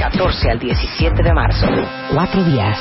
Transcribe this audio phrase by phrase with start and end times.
[0.00, 1.68] 14 al 17 de marzo.
[2.12, 2.76] Cuatro días.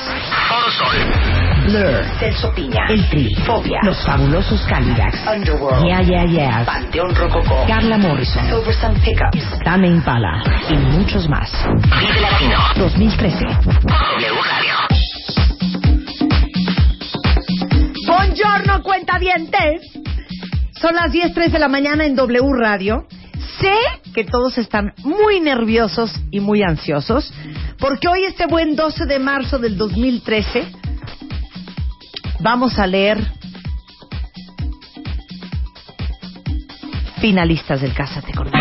[1.67, 2.03] Blur.
[2.19, 2.87] Celso Piña.
[2.89, 3.35] El Tri.
[3.45, 3.77] Fobia.
[3.83, 5.15] Los fabulosos Calidax.
[5.27, 5.85] Underworld.
[5.85, 6.65] Yeah, yeah, yeah.
[6.65, 7.67] Panteón Rococó.
[7.67, 8.43] Carla Morrison.
[8.47, 9.59] Silverstone Pickups.
[9.63, 10.41] Tame Impala.
[10.67, 11.51] Y muchos más.
[11.99, 12.57] Vive Latino.
[12.77, 13.45] 2013.
[13.45, 14.73] W Radio.
[18.07, 19.81] Buongiorno, cuentavientes.
[20.81, 23.05] Son las 10.03 de la mañana en W Radio.
[23.59, 23.75] Sé
[24.13, 27.33] que todos están muy nerviosos y muy ansiosos
[27.79, 30.67] porque hoy, este buen 12 de marzo del 2013,
[32.39, 33.19] vamos a leer
[37.19, 38.57] finalistas del Cásate Conmigo.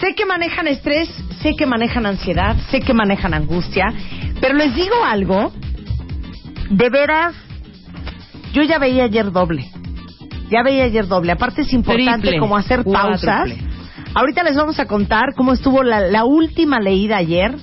[0.00, 1.08] Sé que manejan estrés,
[1.42, 3.92] sé que manejan ansiedad, sé que manejan angustia,
[4.40, 5.52] pero les digo algo,
[6.70, 7.34] de veras,
[8.52, 9.70] yo ya veía ayer doble.
[10.50, 11.32] Ya veía ayer doble.
[11.32, 13.50] Aparte es importante Triple, como hacer pausas.
[14.14, 17.54] Ahorita les vamos a contar cómo estuvo la, la última leída ayer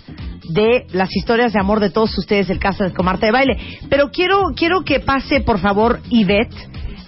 [0.50, 3.58] de las historias de amor de todos ustedes del Casa de Comarte de Baile.
[3.90, 6.56] Pero quiero, quiero que pase, por favor, Ivette,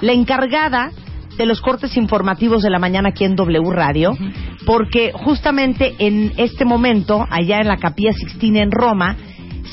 [0.01, 0.91] la encargada
[1.37, 4.17] de los cortes informativos de la mañana aquí en W Radio,
[4.65, 9.15] porque justamente en este momento, allá en la Capilla Sixtina en Roma,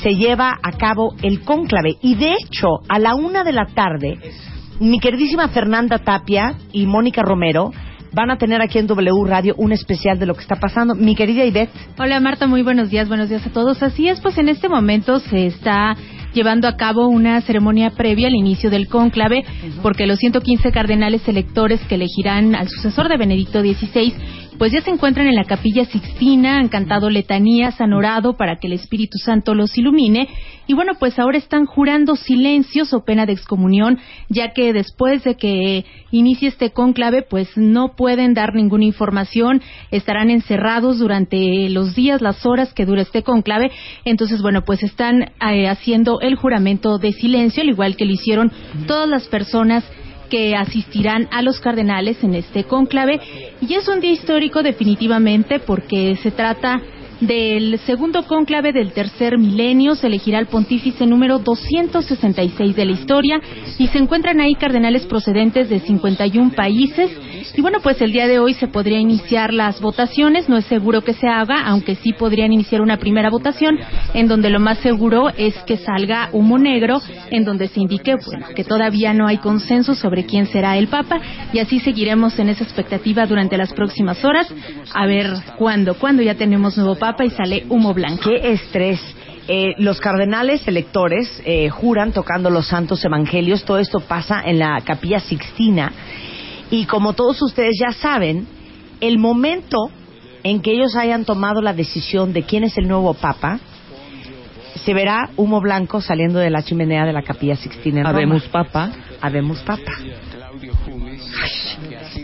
[0.03, 1.97] se lleva a cabo el cónclave.
[2.01, 4.19] Y de hecho, a la una de la tarde,
[4.79, 7.71] mi queridísima Fernanda Tapia y Mónica Romero
[8.11, 10.95] van a tener aquí en W Radio un especial de lo que está pasando.
[10.95, 11.73] Mi querida Ivette.
[11.99, 13.83] Hola Marta, muy buenos días, buenos días a todos.
[13.83, 15.97] Así es, pues en este momento se está
[16.33, 19.43] llevando a cabo una ceremonia previa al inicio del cónclave,
[19.81, 24.13] porque los 115 cardenales electores que elegirán al sucesor de Benedicto XVI,
[24.57, 28.67] pues ya se encuentran en la capilla Sixtina, han cantado letanías, han orado para que
[28.67, 30.27] el Espíritu Santo los ilumine,
[30.67, 33.99] y bueno, pues ahora están jurando silencios o pena de excomunión,
[34.29, 39.61] ya que después de que inicie este cónclave, pues no pueden dar ninguna información,
[39.91, 43.71] estarán encerrados durante los días, las horas que dura este cónclave,
[44.05, 48.51] entonces bueno, pues están eh, haciendo el juramento de silencio, al igual que lo hicieron
[48.87, 49.83] todas las personas
[50.29, 53.19] que asistirán a los cardenales en este cónclave.
[53.61, 56.81] Y es un día histórico definitivamente porque se trata
[57.21, 63.41] del segundo cónclave del tercer milenio, se elegirá el pontífice número 266 de la historia
[63.77, 67.11] y se encuentran ahí cardenales procedentes de 51 países.
[67.55, 71.01] Y bueno, pues el día de hoy se podría iniciar las votaciones, no es seguro
[71.01, 73.77] que se haga, aunque sí podrían iniciar una primera votación
[74.13, 77.01] en donde lo más seguro es que salga humo negro,
[77.31, 81.19] en donde se indique, bueno, que todavía no hay consenso sobre quién será el Papa.
[81.53, 84.53] Y así seguiremos en esa expectativa durante las próximas horas,
[84.93, 88.23] a ver cuándo, cuándo ya tenemos nuevo y sale humo blanco.
[88.23, 88.99] Qué estrés.
[89.47, 93.63] Eh, los cardenales electores eh, juran tocando los santos evangelios.
[93.63, 95.91] Todo esto pasa en la capilla Sixtina.
[96.71, 98.47] Y como todos ustedes ya saben,
[99.01, 99.77] el momento
[100.43, 103.59] en que ellos hayan tomado la decisión de quién es el nuevo papa,
[104.83, 107.99] se verá humo blanco saliendo de la chimenea de la capilla Sixtina.
[107.99, 108.17] en Roma.
[108.17, 108.91] Habemos papa.
[109.21, 109.91] Habemos papa.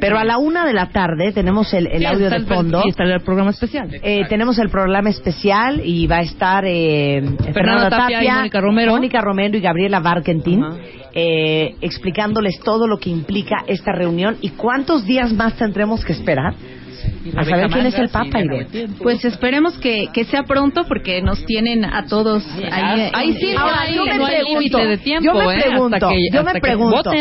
[0.02, 2.82] Pero a la una de la tarde tenemos el, el audio de fondo.
[2.84, 3.90] Y está el programa especial.
[4.02, 7.22] Eh, tenemos el programa especial y va a estar eh,
[7.54, 8.92] Fernando Tapia Tapia, y Mónica Romero.
[8.92, 10.64] Mónica Romero y Gabriela Barkentin
[11.14, 16.56] eh, explicándoles todo lo que implica esta reunión y cuántos días más tendremos que esperar
[17.36, 18.90] a saber quién es el Papa, Ivette.
[19.02, 23.12] Pues esperemos que, que sea pronto porque nos tienen a todos ahí.
[23.14, 25.62] Ahí sí, Ahora, ahí yo me no hay pregunto, límite de tiempo, yo me ¿eh?
[25.62, 27.12] pregunto, hasta que, yo me pregunto.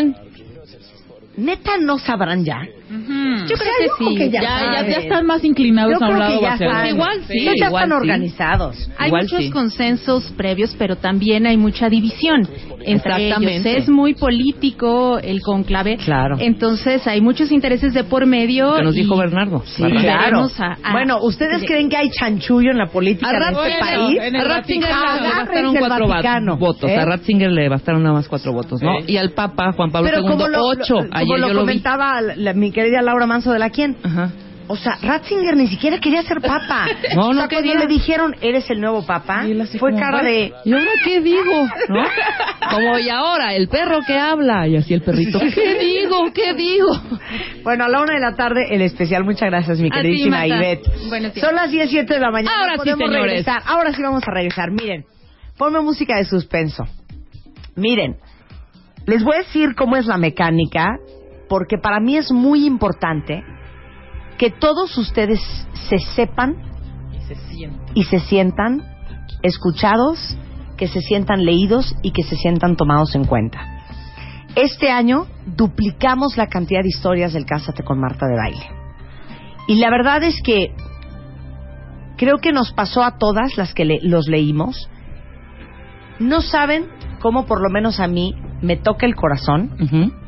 [1.37, 2.67] Neta, no sabrán ya.
[2.91, 4.15] Yo creo sea, que yo sí.
[4.17, 6.41] que Ya, ya, ya están más inclinados Yo a un que lado.
[6.41, 6.95] ya saben.
[6.95, 7.93] Igual sí, ya igual están sí.
[7.95, 8.89] organizados.
[8.97, 9.49] Hay Igual muchos sí.
[9.51, 12.47] consensos previos, pero también hay mucha división
[12.83, 13.65] entre ellos.
[13.65, 15.97] Es muy político el conclave.
[15.97, 16.35] Claro.
[16.39, 18.75] Entonces hay muchos intereses de por medio.
[18.75, 19.63] Que nos y- dijo Bernardo.
[19.65, 20.47] Sí, claro.
[20.59, 23.79] a- a- bueno, ¿ustedes creen que hay chanchullo en la política A de este bueno,
[23.79, 24.19] país?
[24.21, 26.89] en el A Ratzinger le bastaron cuatro Vaticano, votos.
[26.89, 26.95] ¿eh?
[26.97, 28.91] A Ratzinger le bastaron nada más cuatro votos, ¿no?
[29.07, 30.95] Y al Papa Juan Pablo Pero II, como lo, ocho.
[30.95, 33.97] lo- como Ayer lo yo lo comentaba la- mi querida Laura Manso de la quien,
[34.03, 34.31] Ajá.
[34.67, 36.87] O sea, Ratzinger ni siquiera quería ser papa.
[37.15, 37.73] No, o no sea, quería.
[37.73, 39.43] Cuando le dijeron, eres el nuevo papa,
[39.77, 40.53] fue cara de...
[40.63, 41.67] ¿Y ahora qué digo?
[41.89, 42.03] ¿No?
[42.69, 44.69] Como, y ahora, el perro que habla.
[44.69, 46.31] Y así el perrito, ¿qué digo?
[46.33, 46.87] ¿Qué digo?
[47.63, 49.25] Bueno, a la una de la tarde, el especial.
[49.25, 50.47] Muchas gracias, mi queridísima.
[50.47, 50.85] Ivette.
[51.41, 52.55] Son las 17 de la mañana.
[52.57, 53.25] Ahora sí, Podemos señores.
[53.25, 53.63] regresar.
[53.65, 54.71] Ahora sí vamos a regresar.
[54.71, 55.03] Miren,
[55.57, 56.85] ponme música de suspenso.
[57.75, 58.15] Miren,
[59.05, 60.97] les voy a decir cómo es la mecánica,
[61.51, 63.43] porque para mí es muy importante
[64.37, 65.41] que todos ustedes
[65.89, 66.55] se sepan
[67.93, 68.81] y se sientan
[69.43, 70.37] escuchados,
[70.77, 73.59] que se sientan leídos y que se sientan tomados en cuenta.
[74.55, 78.69] Este año duplicamos la cantidad de historias del Cásate con Marta de Baile.
[79.67, 80.73] Y la verdad es que
[82.15, 84.89] creo que nos pasó a todas las que le- los leímos.
[86.17, 86.85] No saben
[87.19, 90.20] cómo por lo menos a mí me toca el corazón Ujú.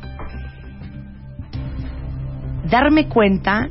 [2.73, 3.69] Darme cuenta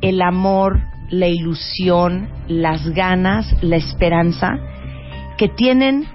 [0.00, 0.78] el amor,
[1.10, 4.52] la ilusión, las ganas, la esperanza
[5.36, 6.06] que tienen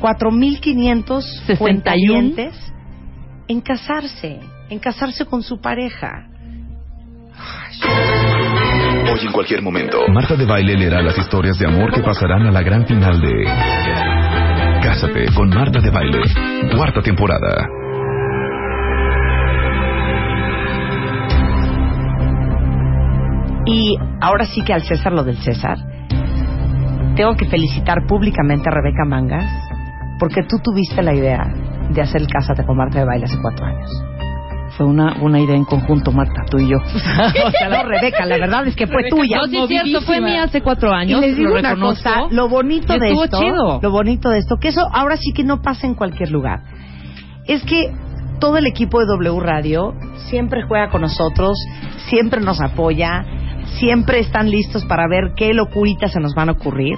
[0.00, 1.58] 4.500 61.
[1.58, 2.72] cuentavientes
[3.48, 4.40] en casarse,
[4.70, 6.26] en casarse con su pareja.
[9.12, 12.50] Hoy en cualquier momento, Marta de Baile leerá las historias de amor que pasarán a
[12.50, 13.44] la gran final de
[14.82, 16.22] Cásate con Marta de Baile,
[16.74, 17.81] cuarta temporada.
[23.66, 25.78] Y ahora sí que al César lo del César,
[27.16, 29.50] tengo que felicitar públicamente a Rebeca Mangas
[30.18, 31.42] porque tú tuviste la idea
[31.90, 33.90] de hacer el Cásate con Marta de Baile hace cuatro años.
[34.76, 36.78] Fue una, una idea en conjunto, Marta, tú y yo.
[37.44, 39.36] O sea, no, Rebeca, la verdad es que fue tuya.
[39.36, 41.22] No, sí es cierto, fue mía hace cuatro años.
[41.22, 42.08] Y les digo lo una reconozco.
[42.08, 43.80] cosa, lo bonito de esto, chido.
[43.82, 46.60] lo bonito de esto, que eso ahora sí que no pasa en cualquier lugar,
[47.46, 47.92] es que
[48.40, 49.92] todo el equipo de W Radio
[50.30, 51.58] siempre juega con nosotros,
[52.08, 53.24] siempre nos apoya,
[53.78, 56.96] siempre están listos para ver qué locuritas se nos van a ocurrir.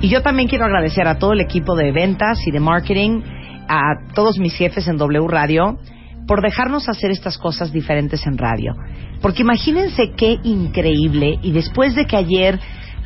[0.00, 3.22] Y yo también quiero agradecer a todo el equipo de ventas y de marketing,
[3.68, 5.78] a todos mis jefes en W Radio,
[6.26, 8.74] por dejarnos hacer estas cosas diferentes en radio.
[9.20, 12.58] Porque imagínense qué increíble, y después de que ayer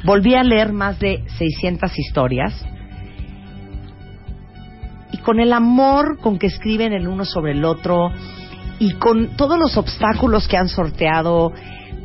[0.04, 2.64] volví a leer más de 600 historias,
[5.12, 8.10] y con el amor con que escriben el uno sobre el otro,
[8.78, 11.52] y con todos los obstáculos que han sorteado,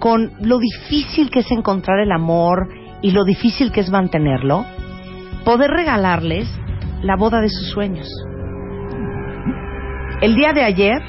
[0.04, 2.68] con lo difícil que es encontrar el amor
[3.02, 4.66] y lo difícil que es mantenerlo,
[5.46, 6.46] poder regalarles
[7.04, 8.10] la boda de sus sueños.
[10.20, 11.02] El día de ayer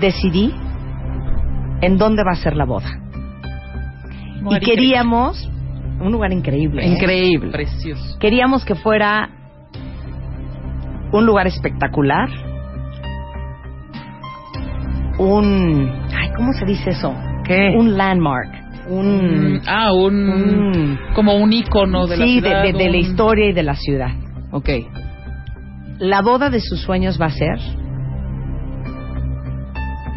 [0.00, 0.52] decidí
[1.80, 2.90] en dónde va a ser la boda.
[4.50, 5.48] Y queríamos
[6.00, 6.84] un lugar increíble.
[6.84, 6.88] ¿eh?
[6.88, 7.52] Increíble.
[7.52, 8.18] Precioso.
[8.18, 9.30] Queríamos que fuera
[11.12, 12.28] un lugar espectacular.
[15.20, 17.14] Un ay, ¿cómo se dice eso?
[17.44, 17.74] ¿Qué?
[17.76, 18.48] Un landmark,
[18.88, 20.28] un, Mm, ah, un...
[20.28, 22.62] un- Como un icono de la sí, de- ciudad.
[22.62, 24.10] de, de la un- historia y de la ciudad.
[24.52, 24.68] Ok.
[25.98, 27.58] La boda de sus sueños va a ser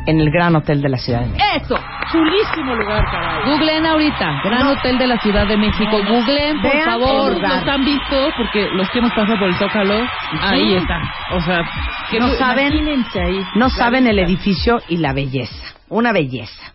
[0.07, 1.45] en el Gran Hotel de la Ciudad de México.
[1.55, 1.75] ¡Eso!
[2.11, 3.49] Chulísimo lugar, caray.
[3.51, 4.41] Googleen ahorita.
[4.43, 5.97] Gran Hotel de la Ciudad de México.
[6.07, 7.41] Googleen, por Vean favor.
[7.41, 10.05] Los han visto porque los que hemos pasado por el Zócalo,
[10.41, 11.01] ahí están.
[11.33, 11.63] O sea,
[12.11, 13.41] que No saben- imagínense ahí.
[13.55, 15.75] No saben el edificio y la belleza.
[15.89, 16.73] Una belleza.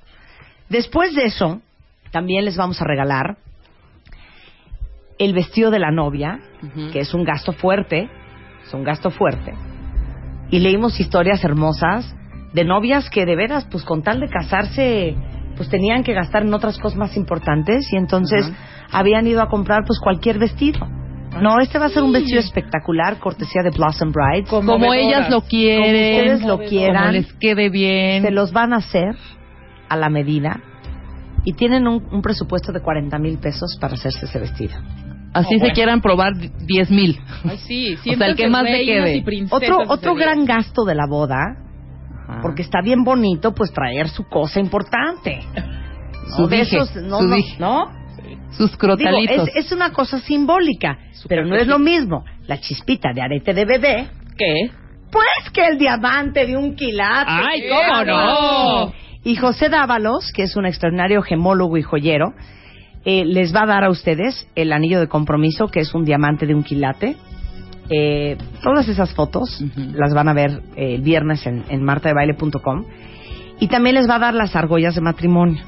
[0.71, 1.61] Después de eso,
[2.13, 3.37] también les vamos a regalar
[5.19, 6.41] el vestido de la novia,
[6.93, 8.09] que es un gasto fuerte.
[8.67, 9.53] Es un gasto fuerte.
[10.51, 12.15] Y leímos historias hermosas
[12.53, 15.15] de novias que de veras, pues con tal de casarse,
[15.57, 18.51] pues tenían que gastar en otras cosas más importantes y entonces
[18.91, 20.87] habían ido a comprar pues cualquier vestido.
[21.41, 24.49] No, este va a ser un vestido espectacular, cortesía de Blossom Bride.
[24.49, 25.83] Como ellas lo quieren.
[25.83, 27.03] Como ustedes lo quieran.
[27.03, 28.23] Como les quede bien.
[28.23, 29.17] Se los van a hacer
[29.91, 30.61] a la medida
[31.45, 34.75] y tienen un, un presupuesto de 40 mil pesos para hacerse ese vestido.
[35.33, 37.19] Así se quieran probar 10 mil.
[37.45, 39.25] Ay, sí, O sea, el que más te quede.
[39.51, 41.39] Otro, otro gran gasto de la boda,
[42.29, 42.41] Ajá.
[42.43, 45.41] porque está bien bonito, pues traer su cosa importante.
[46.37, 47.57] Su No, de dije, esos, no, su no, dije.
[47.59, 47.85] ¿no?
[48.51, 49.49] Sus Digo, crotalitos.
[49.55, 53.65] es, es una cosa simbólica, pero no es lo mismo la chispita de arete de
[53.65, 54.71] bebé, ¿Qué?
[55.13, 57.31] pues que el diamante de un quilate.
[57.31, 58.93] ¡Ay, cómo no!
[59.25, 62.33] Y José Dávalos, que es un extraordinario gemólogo y joyero,
[63.05, 66.47] eh, les va a dar a ustedes el anillo de compromiso, que es un diamante
[66.47, 67.17] de un quilate.
[67.91, 72.85] Eh, todas esas fotos las van a ver eh, el viernes en, en martadebaile.com.
[73.59, 75.63] Y también les va a dar las argollas de matrimonio.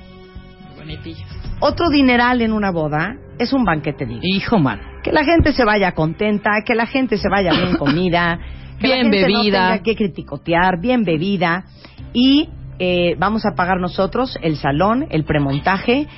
[1.61, 4.23] Otro dineral en una boda es un banquete digno.
[4.25, 4.81] Hijo, man.
[5.03, 8.39] Que la gente se vaya contenta, que la gente se vaya bien comida,
[8.79, 9.61] que Bien la gente bebida.
[9.61, 11.65] no tenga que criticotear, bien bebida
[12.13, 12.49] y
[12.85, 16.09] eh, vamos a pagar nosotros el salón, el premontaje,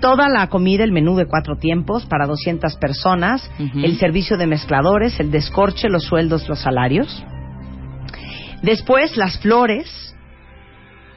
[0.00, 5.20] toda la comida, el menú de cuatro tiempos para 200 personas, el servicio de mezcladores,
[5.20, 7.24] el descorche, los sueldos, los salarios.
[8.62, 10.12] Después, las flores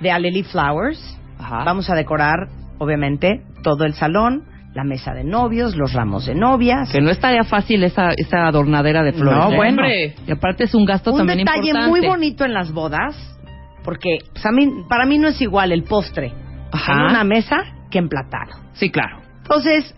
[0.02, 1.18] de Aleli Flowers.
[1.40, 1.64] Ajá.
[1.64, 4.44] Vamos a decorar, obviamente, todo el salón,
[4.76, 6.92] la mesa de novios, los ramos de novias.
[6.92, 9.46] Que no estaría fácil esa, esa adornadera de flores.
[9.46, 9.56] No, ¿eh?
[9.56, 9.82] bueno.
[10.28, 11.90] Y aparte es un gasto Un también detalle importante.
[11.90, 13.16] muy bonito en las bodas,
[13.84, 16.34] porque pues, a mí, para mí no es igual el postre
[16.72, 16.94] Ajá.
[16.94, 17.58] en una mesa
[17.90, 18.54] que emplatado.
[18.74, 19.22] Sí, claro.
[19.42, 19.96] Entonces,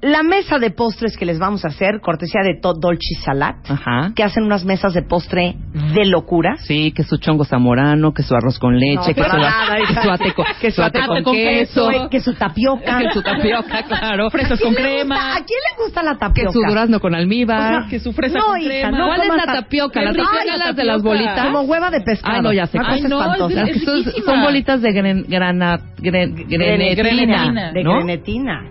[0.00, 4.12] la mesa de postres que les vamos a hacer, cortesía de Todd Dolce Salat, Ajá.
[4.14, 5.56] que hacen unas mesas de postre
[5.94, 6.56] de locura.
[6.58, 9.94] Sí, que su chongo zamorano, que su arroz con leche, No, que, su, nada, que
[10.02, 12.98] su ate con, Que su ate con queso, que su tapioca.
[13.02, 15.14] que su tapioca, claro, Fresas ¿A quién con crema.
[15.16, 16.52] gusta- ¿A quién le gusta la que tapioca?
[16.52, 17.74] su durazno con almíbar.
[17.74, 18.98] O sea, que su fresa no, con hija, crema.
[18.98, 20.00] no ¿Cuál es la ta- tapioca?
[20.00, 21.44] ¿La Ay, tapioca la las de las bolitas?
[21.46, 22.36] Como hueva de pescado.
[22.36, 22.78] Ay, no, ya sé.
[22.80, 23.18] Ay, no.
[23.18, 23.80] Las que
[24.24, 27.72] son, bolitas de gren, grana, gren, grenetina.
[27.72, 28.62] De grenetina.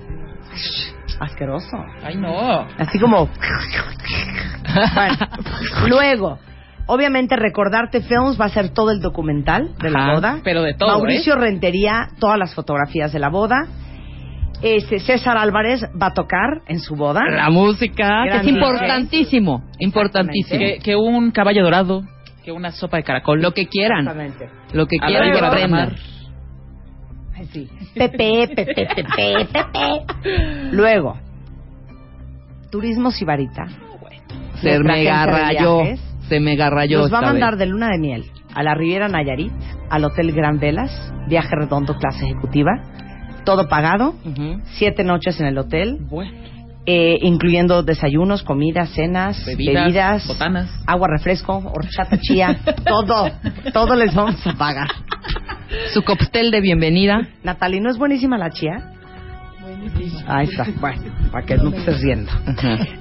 [1.20, 1.78] Asqueroso.
[2.04, 2.68] Ay, no.
[2.78, 3.30] Así como...
[4.94, 5.16] Bueno,
[5.88, 6.40] luego,
[6.86, 10.40] obviamente Recordarte Films va a ser todo el documental de la Ajá, boda.
[10.44, 10.92] pero de todo, ¿eh?
[10.94, 13.68] Mauricio Rentería, todas las fotografías de la boda.
[14.62, 17.22] Este, César Álvarez va a tocar en su boda.
[17.30, 20.60] La música, que es importantísimo, importantísimo.
[20.60, 22.04] Que, que un caballo dorado,
[22.44, 23.40] que una sopa de caracol.
[23.42, 24.50] Lo que quieran, Exactamente.
[24.74, 25.52] lo que quieran que víbora
[27.52, 27.70] sí.
[27.94, 29.04] Pepe, Pepe, Pepe,
[29.46, 30.02] Pepe.
[30.72, 31.18] Luego,
[32.72, 33.68] Turismo Sibarita.
[34.62, 36.00] Se Nuestra mega agencia de rayó, viajes.
[36.28, 37.60] se Nos va a mandar vez.
[37.60, 38.26] de luna de miel
[38.56, 39.52] a la Riviera Nayarit,
[39.90, 40.92] al Hotel Gran Velas,
[41.28, 42.72] viaje redondo, clase ejecutiva,
[43.46, 44.16] todo pagado,
[44.78, 46.32] siete noches en el hotel, Bueno,
[46.88, 50.70] eh, incluyendo desayunos, comidas, cenas, bebidas, bebidas, botanas.
[50.88, 53.30] agua refresco, horchata chía, todo,
[53.74, 54.88] todo les vamos a pagar.
[55.94, 57.28] Su cóctel de bienvenida.
[57.44, 58.92] Natalie, ¿no es buenísima la chía?
[60.28, 62.32] Ahí está, bueno, para que no estés riendo.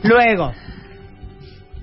[0.02, 0.52] Luego,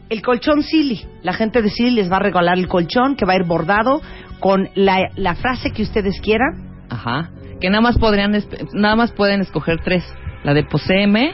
[0.09, 1.05] el colchón Silly.
[1.21, 4.01] La gente de Silly les va a regalar el colchón que va a ir bordado
[4.39, 6.85] con la, la frase que ustedes quieran.
[6.89, 7.31] Ajá.
[7.61, 8.37] Que nada más podrían,
[8.73, 10.03] nada más pueden escoger tres.
[10.43, 11.33] La de poseeme,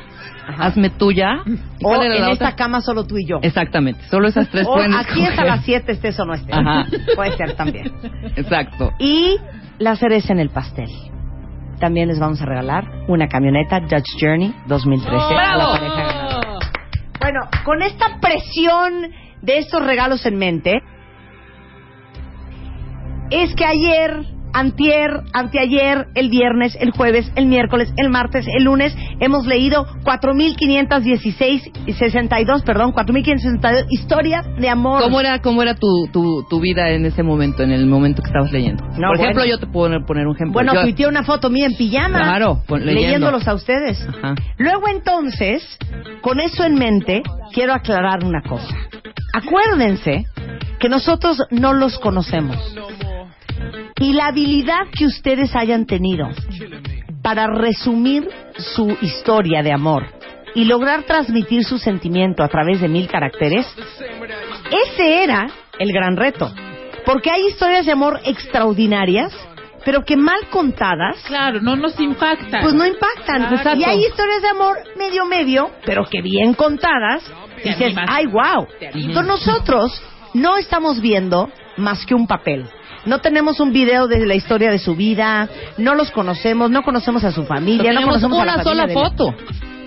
[0.58, 1.42] hazme tuya.
[1.80, 2.56] ¿Y O en esta otra?
[2.56, 3.40] cama solo tú y yo.
[3.42, 4.02] Exactamente.
[4.10, 5.46] Solo esas tres o pueden aquí es a escoger.
[5.48, 6.56] las 7, estés o no estés.
[6.56, 6.86] Ajá.
[7.16, 7.92] Puede ser también.
[8.36, 8.92] Exacto.
[9.00, 9.38] Y
[9.80, 10.90] la cereza en el pastel.
[11.80, 16.40] También les vamos a regalar una camioneta Dutch Journey 2013 a la pareja.
[17.22, 20.82] Bueno, con esta presión de estos regalos en mente,
[23.32, 28.96] es que ayer, antier, anteayer, el viernes, el jueves, el miércoles, el martes, el lunes,
[29.20, 35.02] hemos leído 4.516 y 62, perdón, 4.562 historias de amor.
[35.04, 38.28] ¿Cómo era, cómo era tu, tu, tu vida en ese momento, en el momento que
[38.28, 38.84] estabas leyendo?
[38.98, 40.54] No, Por ejemplo, yo te puedo poner un ejemplo.
[40.54, 42.20] Bueno, tuiteé una foto mía en pijama.
[42.20, 43.02] Claro, pon- leyendo.
[43.02, 44.06] leyéndolos a ustedes.
[44.08, 44.36] Ajá.
[44.58, 45.78] Luego entonces,
[46.22, 47.22] con eso en mente,
[47.54, 48.76] quiero aclarar una cosa.
[49.34, 50.26] Acuérdense
[50.80, 52.58] que nosotros no los conocemos.
[54.00, 56.30] Y la habilidad que ustedes hayan tenido
[57.22, 60.08] para resumir su historia de amor
[60.56, 63.68] y lograr transmitir su sentimiento a través de mil caracteres,
[64.72, 65.48] ese era
[65.78, 66.52] el gran reto.
[67.06, 69.34] Porque hay historias de amor extraordinarias,
[69.86, 72.62] pero que mal contadas Claro, no nos impacta.
[72.62, 73.54] pues no impactan.
[73.54, 73.80] Exacto.
[73.80, 77.24] Y hay historias de amor medio medio, pero que bien contadas,
[77.64, 78.68] dices, ay, wow.
[78.80, 80.02] Entonces nosotros
[80.34, 82.70] no estamos viendo más que un papel.
[83.06, 87.24] No tenemos un video de la historia de su vida, no los conocemos, no conocemos
[87.24, 89.36] a su familia, no tenemos conocemos a la una familia sola de- foto.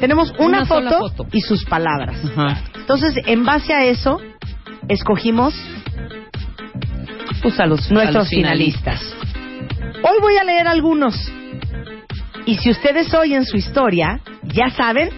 [0.01, 1.27] Tenemos una, Una foto, foto.
[1.33, 2.17] y sus palabras.
[2.37, 2.61] Ajá.
[2.75, 4.21] Entonces, en base a eso,
[4.89, 5.55] escogimos
[7.43, 9.01] Pues a los, a nuestros los finalistas.
[10.03, 11.15] Hoy voy a leer algunos.
[12.47, 15.11] Y si ustedes oyen su historia, ya saben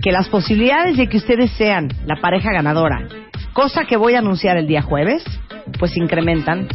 [0.00, 3.08] que las posibilidades de que ustedes sean la pareja ganadora,
[3.52, 5.24] cosa que voy a anunciar el día jueves,
[5.78, 6.68] pues incrementan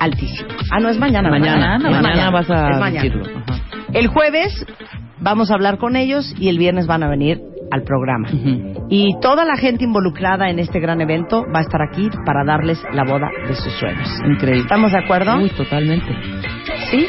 [0.00, 0.48] altísimo.
[0.70, 1.30] Ah, no es mañana.
[1.30, 3.02] Mañana, mañana, vas a mañana.
[3.02, 3.24] decirlo.
[3.46, 3.60] Ajá.
[3.92, 4.66] El jueves
[5.20, 7.40] vamos a hablar con ellos y el viernes van a venir
[7.70, 8.28] al programa.
[8.88, 12.82] Y toda la gente involucrada en este gran evento va a estar aquí para darles
[12.92, 14.08] la boda de sus sueños.
[14.28, 14.62] Increíble.
[14.62, 15.36] ¿Estamos de acuerdo?
[15.36, 16.06] Uy, totalmente.
[16.90, 17.06] ¿Sí?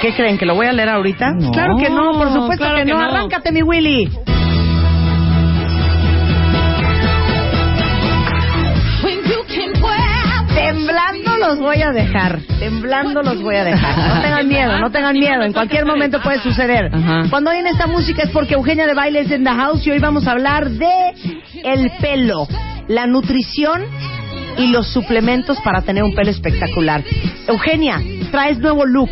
[0.00, 0.38] ¿Qué creen?
[0.38, 1.32] ¿Que lo voy a leer ahorita?
[1.32, 2.98] No, claro que no, por supuesto claro que, que no.
[2.98, 3.04] no.
[3.04, 4.08] Arráncate, mi Willy.
[10.72, 12.40] Temblando los voy a dejar.
[12.58, 14.14] Temblando los voy a dejar.
[14.16, 15.42] No tengan miedo, no tengan miedo.
[15.42, 16.90] En cualquier momento puede suceder.
[16.92, 17.24] Ajá.
[17.28, 19.98] Cuando oyen esta música es porque Eugenia de Baile es en the house y hoy
[19.98, 21.12] vamos a hablar de
[21.62, 22.48] el pelo,
[22.88, 23.82] la nutrición
[24.56, 27.04] y los suplementos para tener un pelo espectacular.
[27.46, 28.00] Eugenia,
[28.30, 29.10] traes nuevo look.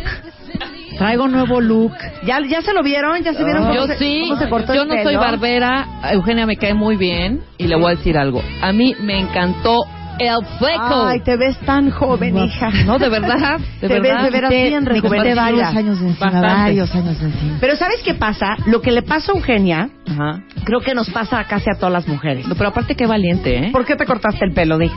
[0.97, 1.93] Traigo nuevo look.
[2.25, 3.23] ¿Ya, ya se lo vieron?
[3.23, 5.87] ¿Ya se vieron cómo, Yo se, sí, cómo se cortó yo el no soy barbera.
[6.11, 7.41] Eugenia me cae muy bien.
[7.57, 8.43] Y le voy a decir algo.
[8.61, 9.85] A mí me encantó
[10.27, 11.05] el fleco.
[11.07, 12.69] Ay, te ves tan joven, hija.
[12.85, 13.59] No, de verdad.
[13.81, 15.41] De Te ves de veras bien rejuvenecida.
[15.41, 16.47] varios años de encima, Bastante.
[16.47, 17.57] varios años de encima.
[17.59, 18.55] Pero ¿sabes qué pasa?
[18.67, 20.41] Lo que le pasa a Eugenia, Ajá.
[20.63, 22.47] creo que nos pasa a casi a todas las mujeres.
[22.47, 23.69] No, pero aparte qué valiente, ¿eh?
[23.71, 24.89] ¿Por qué te cortaste el pelo, Di?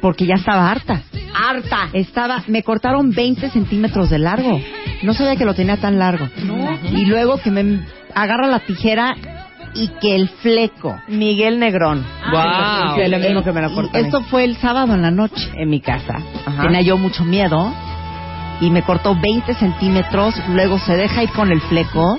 [0.00, 1.02] Porque ya estaba harta.
[1.34, 1.88] Harta.
[1.92, 4.60] Estaba, me cortaron 20 centímetros de largo.
[5.02, 6.28] No sabía que lo tenía tan largo.
[6.92, 7.80] Y luego que me
[8.14, 9.14] agarra la tijera
[9.74, 11.00] y que el fleco.
[11.08, 12.04] Miguel Negrón.
[12.30, 13.00] Guau.
[13.00, 14.00] Es lo mismo que me lo corté.
[14.00, 15.50] Esto fue el sábado en la noche.
[15.54, 16.18] en mi casa.
[16.46, 16.62] Ajá.
[16.62, 17.72] Tenía yo mucho miedo
[18.60, 22.18] y me cortó 20 centímetros, luego se deja ir con el fleco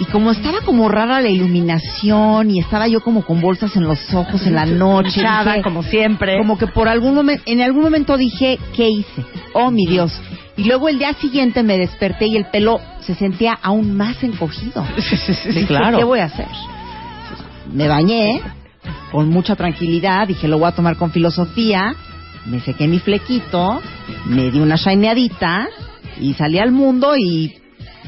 [0.00, 4.12] y como estaba como rara la iluminación y estaba yo como con bolsas en los
[4.12, 6.36] ojos en la noche, dije- como siempre.
[6.38, 9.24] como que por algún momento, en algún momento dije, ¿qué hice?
[9.52, 10.12] Oh, mi Dios.
[10.56, 14.86] Y luego el día siguiente me desperté y el pelo se sentía aún más encogido.
[14.96, 15.98] Dije, claro.
[15.98, 16.46] ¿Qué voy a hacer?
[17.72, 18.40] Me bañé
[19.10, 21.94] con mucha tranquilidad, dije, lo voy a tomar con filosofía,
[22.46, 23.80] me sequé mi flequito,
[24.26, 25.68] me di una shineadita
[26.20, 27.52] y salí al mundo y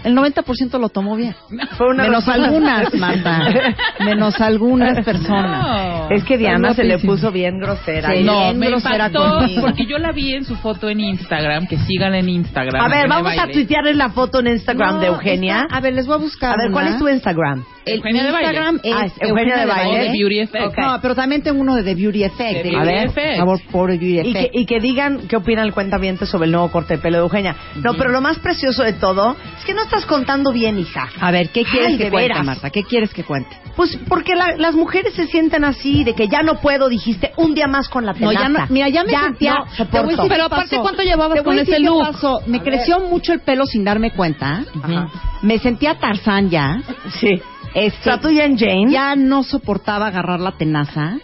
[0.06, 1.34] el 90% lo tomó bien.
[1.76, 3.40] Fue una Menos algunas, Marta.
[4.04, 6.10] Menos algunas personas.
[6.10, 8.12] Es que Diana se le puso bien grosera.
[8.12, 9.62] Sí, No, bien me grosera impactó conmigo.
[9.62, 12.84] porque yo la vi en su foto en Instagram, que sigan en Instagram.
[12.84, 13.52] A ver, vamos a Baile.
[13.52, 15.62] tuitearles la foto en Instagram No, de Eugenia.
[15.62, 16.54] está- a ver, les voy a buscar.
[16.54, 16.94] A ver, ¿cuál una.
[16.94, 17.64] es tu Instagram?
[17.86, 18.48] El Eugenia de Baile.
[18.48, 19.98] Instagram es, Ah, Eugenia de Baile.
[20.00, 20.66] De Beauty Effect.
[20.66, 20.78] Ok.
[20.78, 22.62] No, pero también tengo uno de The Beauty Effect.
[22.62, 23.28] The Beauty a ver, Effect.
[23.28, 24.54] por favor, por The Beauty Y que, Effect.
[24.56, 27.54] y que digan qué opina el cuentaviente sobre el nuevo corte de pelo de Eugenia.
[27.76, 31.08] No, pero lo más precioso de todo es que no estás contando bien, hija.
[31.20, 32.44] A ver, ¿qué quieres Ay, que cuente, veras.
[32.44, 32.70] Marta?
[32.70, 33.56] ¿Qué quieres que cuente?
[33.76, 37.54] Pues porque la- las mujeres se sienten así, de que ya no puedo, dijiste, un
[37.54, 38.40] día más con la No, tenaza.
[38.42, 39.54] ya no, mira, ya me sentía...
[39.54, 40.06] no te voy a soporto.
[40.08, 40.82] decir Pero qué aparte, pasó.
[40.82, 42.00] ¿cuánto llevabas con a ese look?
[42.00, 42.40] pasó.
[42.46, 44.64] Me creció mucho el pelo sin darme cuenta.
[44.82, 45.08] Ajá.
[45.42, 46.80] Me sentía Tarzán ya.
[47.20, 47.40] Sí.
[47.76, 48.90] Este, en Jane.
[48.90, 51.18] ya no soportaba agarrar la tenaza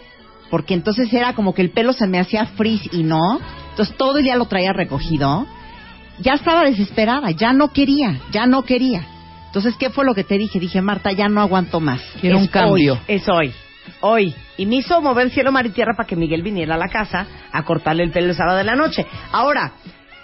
[0.51, 3.39] porque entonces era como que el pelo se me hacía frizz y no.
[3.71, 5.47] Entonces todo el día lo traía recogido.
[6.19, 9.03] Ya estaba desesperada, ya no quería, ya no quería.
[9.47, 10.59] Entonces, ¿qué fue lo que te dije?
[10.59, 12.01] Dije, Marta, ya no aguanto más.
[12.21, 12.93] Quiero Es un cambio.
[12.93, 12.99] hoy.
[13.07, 13.51] Es hoy.
[14.01, 14.35] Hoy.
[14.57, 17.25] Y me hizo mover cielo, mar y tierra para que Miguel viniera a la casa
[17.51, 19.07] a cortarle el pelo el sábado de la noche.
[19.31, 19.71] Ahora,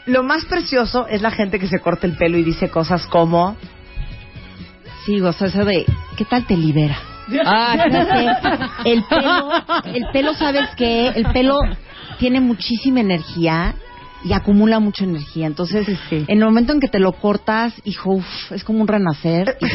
[0.05, 3.57] lo más precioso es la gente que se corta el pelo y dice cosas como...
[5.09, 6.95] Sí, o sea, eso de, ¿qué tal te libera?
[7.43, 9.49] Ah, Fíjate, el pelo,
[9.85, 11.07] el pelo, ¿sabes qué?
[11.07, 11.57] El pelo
[12.19, 13.73] tiene muchísima energía
[14.23, 15.47] y acumula mucha energía.
[15.47, 19.57] Entonces, en el momento en que te lo cortas, hijo, uf, es como un renacer.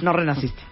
[0.00, 0.62] No renaciste.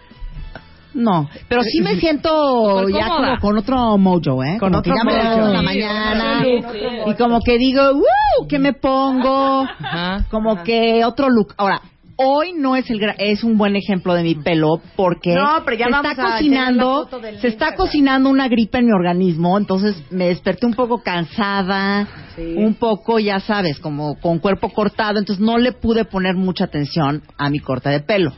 [0.94, 4.56] No, pero sí me siento ya como con otro mojo, ¿eh?
[4.58, 5.48] Con Como que otro ya me levanto mojo.
[5.48, 6.78] en la mañana sí, sí.
[7.10, 8.46] y como que digo, ¡uh!
[8.48, 9.64] ¿Qué me pongo?
[9.64, 10.24] Ajá.
[10.30, 11.52] Como que otro look.
[11.58, 11.82] Ahora,
[12.16, 15.76] hoy no es el gra- es un buen ejemplo de mi pelo porque No, pero
[15.76, 17.08] ya se vamos está a cocinando,
[17.40, 22.54] se está cocinando una gripe en mi organismo, entonces me desperté un poco cansada, Sí.
[22.56, 27.22] un poco, ya sabes, como con cuerpo cortado, entonces no le pude poner mucha atención
[27.38, 28.32] a mi corte de pelo.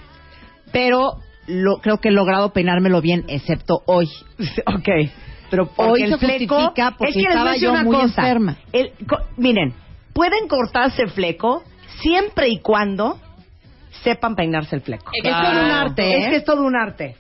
[0.72, 4.08] Pero lo, creo que he logrado peinármelo bien, excepto hoy.
[4.66, 4.88] ok.
[5.50, 8.20] Pero Hoy se fleco, porque es que estaba yo una muy cosa.
[8.22, 8.58] enferma.
[8.72, 8.92] El-
[9.38, 9.72] miren,
[10.12, 11.62] pueden cortarse fleco
[12.02, 13.18] siempre y cuando
[14.02, 15.11] sepan peinarse el fleco.
[15.14, 16.30] Es todo un arte, Es ¿eh?
[16.30, 17.16] que es todo un arte.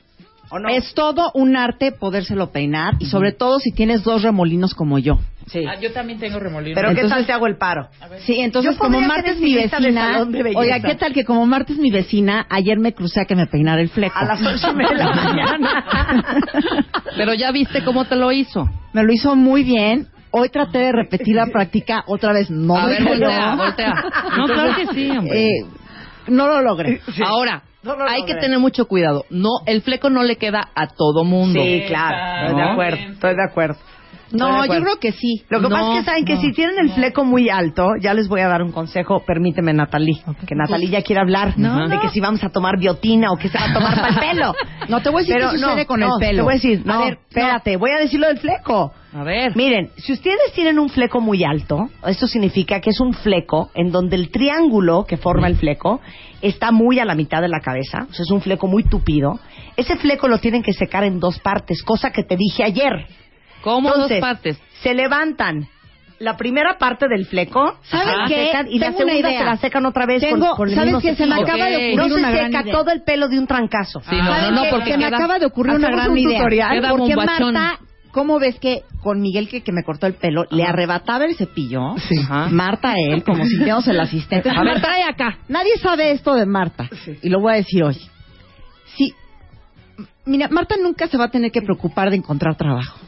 [0.50, 0.70] ¿O no?
[0.70, 5.18] Es todo un arte podérselo peinar y sobre todo si tienes dos remolinos como yo.
[5.46, 5.62] Sí.
[5.66, 6.74] Ah, yo también tengo remolino.
[6.74, 7.88] Pero ¿qué Entonces- tal te hago el paro?
[8.20, 11.44] Sí, entonces Yo como podría Marta ser es mi vecina, oiga, ¿qué tal que como
[11.46, 14.16] Marta es mi vecina, ayer me crucé a que me peinara el fleco?
[14.18, 15.84] A las ocho y media de la mañana.
[17.16, 18.68] Pero ya viste cómo te lo hizo.
[18.92, 20.06] Me lo hizo muy bien.
[20.30, 23.94] Hoy traté de repetir la práctica otra vez, no A me ver, voltea, voltea.
[24.36, 25.46] No, claro que sí, hombre.
[25.48, 25.64] Eh,
[26.28, 27.00] no lo logré.
[27.26, 28.34] Ahora, No lo hay logré.
[28.34, 29.24] que tener mucho cuidado.
[29.30, 31.60] No, el fleco no le queda a todo mundo.
[31.62, 32.46] Sí, claro.
[32.48, 33.12] Estoy de acuerdo.
[33.12, 33.76] Estoy de acuerdo.
[34.32, 35.42] No, yo creo que sí.
[35.48, 37.90] Lo que No, pasa es que saben que no, si tienen el fleco muy alto,
[38.00, 41.98] ya les voy a dar un consejo, permíteme Natalie, que Natalie ya quiere hablar de
[42.00, 44.54] que si vamos a tomar biotina o que se va a tomar para el pelo.
[44.88, 46.36] No, te voy a decir Pero qué sucede con el pelo.
[46.38, 48.92] Te voy a decir, A no, ver, espérate, voy a decir lo del fleco.
[49.12, 49.56] A ver.
[49.56, 53.90] Miren, si ustedes tienen un fleco muy alto, esto significa que es un fleco en
[53.90, 56.00] donde el triángulo que forma el fleco
[56.42, 59.40] está muy a la mitad de la cabeza, o sea, es un fleco muy tupido.
[59.76, 63.06] Ese fleco lo tienen que secar en dos partes, cosa que te dije ayer.
[63.62, 64.58] ¿Cómo Entonces, dos partes?
[64.82, 65.68] Se levantan
[66.20, 68.46] la primera parte del fleco, ¿Sabes la qué?
[68.46, 70.74] secan y la Tengo una segunda se la secan otra vez con- Tengo, con, el
[70.74, 71.14] ¿sabes mismo qué?
[71.14, 72.72] Se me acaba de ocurrir No se gran seca idea.
[72.72, 74.00] todo el pelo de un trancazo.
[74.00, 74.68] Sí, no, ¿Saben no, no, qué?
[74.70, 76.38] porque se me acaba de ocurrir una gran un idea.
[76.38, 76.86] tutorial.
[76.90, 77.14] Porque.
[77.16, 77.78] Marta
[78.10, 81.94] ¿cómo ves que con Miguel que, que me cortó el pelo, le arrebataba el cepillo?
[81.94, 82.48] Ajá.
[82.50, 84.50] Marta a él, como si fuéramos el asistente.
[84.50, 85.38] A ver, trae acá.
[85.48, 86.88] Nadie sabe esto de Marta.
[87.22, 87.96] Y lo voy a decir hoy.
[88.96, 89.12] Sí.
[90.24, 92.98] Mira, Marta nunca se va a tener que preocupar de encontrar trabajo.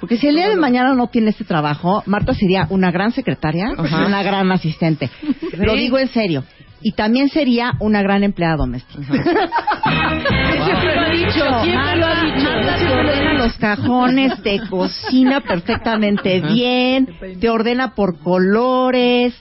[0.00, 3.72] Porque si el día de mañana no tiene este trabajo, Marta sería una gran secretaria
[3.76, 5.10] una gran asistente.
[5.56, 6.44] Lo digo en serio.
[6.80, 9.02] Y también sería una gran empleada doméstica.
[9.02, 12.44] Siempre lo ha dicho, siempre lo ha dicho.
[12.44, 17.08] Marta te ordena los cajones, te cocina perfectamente bien,
[17.40, 19.34] te ordena por colores,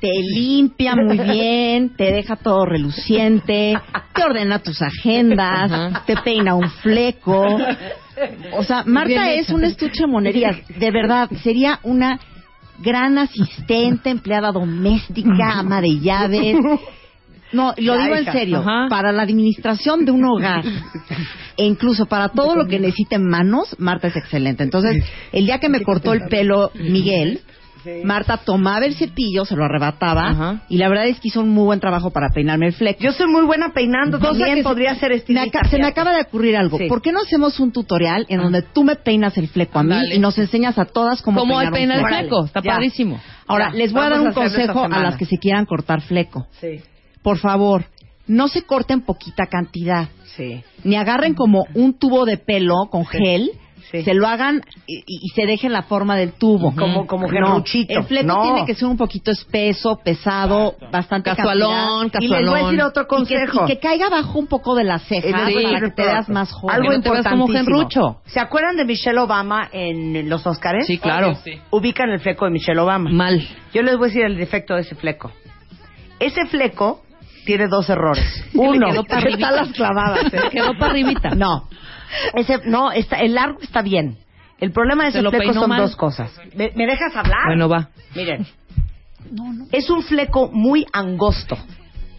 [0.00, 3.76] te limpia muy bien, te deja todo reluciente,
[4.14, 7.58] te ordena tus agendas, te peina un fleco.
[8.52, 10.56] O sea, Marta es un estuche de monerías.
[10.78, 12.20] De verdad, sería una
[12.78, 16.56] gran asistente, empleada doméstica, ama de llaves.
[17.50, 18.58] No, lo digo en serio.
[18.58, 18.88] Ajá.
[18.90, 20.64] Para la administración de un hogar
[21.56, 24.62] e incluso para todo lo que necesite en manos, Marta es excelente.
[24.62, 25.02] Entonces,
[25.32, 27.40] el día que me cortó el pelo Miguel,
[28.04, 30.62] Marta tomaba el cepillo, se lo arrebataba Ajá.
[30.68, 33.00] y la verdad es que hizo un muy buen trabajo para peinarme el fleco.
[33.02, 35.64] Yo soy muy buena peinando, Cosa también que se- podría ser me estilista.
[35.68, 36.78] se me acaba de ocurrir algo.
[36.78, 36.86] Sí.
[36.88, 39.90] ¿Por qué no hacemos un tutorial en donde tú me peinas el fleco a mí
[39.90, 40.14] Dale.
[40.14, 42.44] y nos enseñas a todas cómo Como peinar un el fleco?
[42.44, 42.72] Está Ya.
[42.72, 43.20] padrísimo.
[43.46, 46.46] Ahora, Ya, les voy a dar un consejo a las que se quieran cortar fleco.
[46.60, 46.80] Sí,
[47.22, 47.84] Por favor,
[48.26, 50.08] no se corten poquita cantidad.
[50.36, 50.62] sí.
[50.84, 53.50] Ni agarren como un tubo de pelo con gel,
[53.90, 54.02] Sí.
[54.02, 56.74] se lo hagan y, y se dejen la forma del tubo.
[56.74, 57.62] Como- como No.
[57.64, 58.42] El fleco No.
[58.42, 62.38] tiene que ser un poquito espeso, pesado, bastante Casualón, cantidad.
[62.38, 62.86] Y les voy a decir casualón.
[62.86, 63.64] otro Y que, consejo.
[63.64, 66.02] y que caiga abajo un poco de la ceja les voy a para que te
[66.04, 66.76] veas más joven.
[66.76, 67.76] Algo Que no te veas como importantísimo.
[67.78, 68.20] Genrucho.
[68.26, 70.86] ¿Se acuerdan de Michelle Obama en los Oscars?
[70.86, 71.34] Sí, claro.
[71.70, 73.10] Ubican el fleco de Michelle Obama.
[73.10, 73.46] Mal.
[73.72, 75.30] Yo les voy a decir el defecto de ese fleco.
[76.20, 77.02] Ese fleco
[77.48, 78.44] tiene dos errores.
[78.54, 79.50] Uno, arribita.
[79.52, 80.32] las clavadas.
[80.34, 80.40] ¿eh?
[80.52, 81.30] Quedó para arribita.
[81.30, 81.66] No,
[82.34, 84.18] ese, no, está, el largo está bien.
[84.60, 85.80] El problema de Se ese lo fleco peinó son mal.
[85.80, 86.30] dos cosas.
[86.54, 87.46] ¿Me, me dejas hablar?
[87.46, 87.88] Bueno, va.
[88.14, 88.46] Miren,
[89.72, 91.56] es un fleco muy angosto.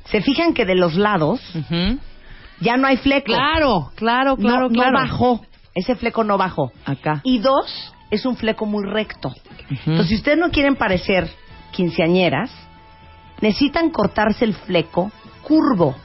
[0.05, 1.99] Se fijan que de los lados Ujú.
[2.59, 3.25] ya no hay fleco.
[3.27, 4.93] Claro, claro, No- claro, no, claro.
[4.97, 5.45] bajó.
[5.75, 6.71] Ese fleco no bajó.
[6.85, 7.21] Acá.
[7.23, 9.27] Y dos, es un fleco muy recto.
[9.29, 9.91] Ujú.
[9.91, 11.29] Entonces, si ustedes no quieren parecer
[11.71, 12.49] quinceañeras,
[13.41, 15.11] necesitan cortarse el fleco
[15.49, 15.95] curvo.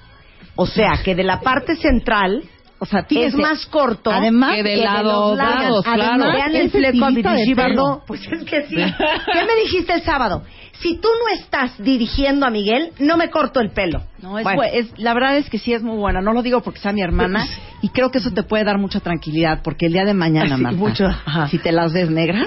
[0.57, 2.43] O sea, que de la parte central
[2.79, 5.37] O sea, es fíjense, más corto Además, Que de que los lados.
[5.37, 6.33] lados, Además, claro.
[6.33, 8.05] Vean el Es fleco a.
[8.07, 8.77] Pues es que sí.
[9.33, 10.43] ¿Qué me dijiste el sábado?
[10.81, 14.03] Si tú no estás dirigiendo a Miguel, no me corto el pelo.
[14.21, 14.63] No, es, Bueno.
[14.73, 16.21] es- la verdad es que sí es muy buena.
[16.21, 17.47] No lo digo porque sea mi hermana
[17.83, 20.63] y creo que eso te puede dar mucha tranquilidad porque el día de mañana, Sí,
[20.63, 21.05] Marta, mucho,
[21.51, 22.47] si te las ves negras,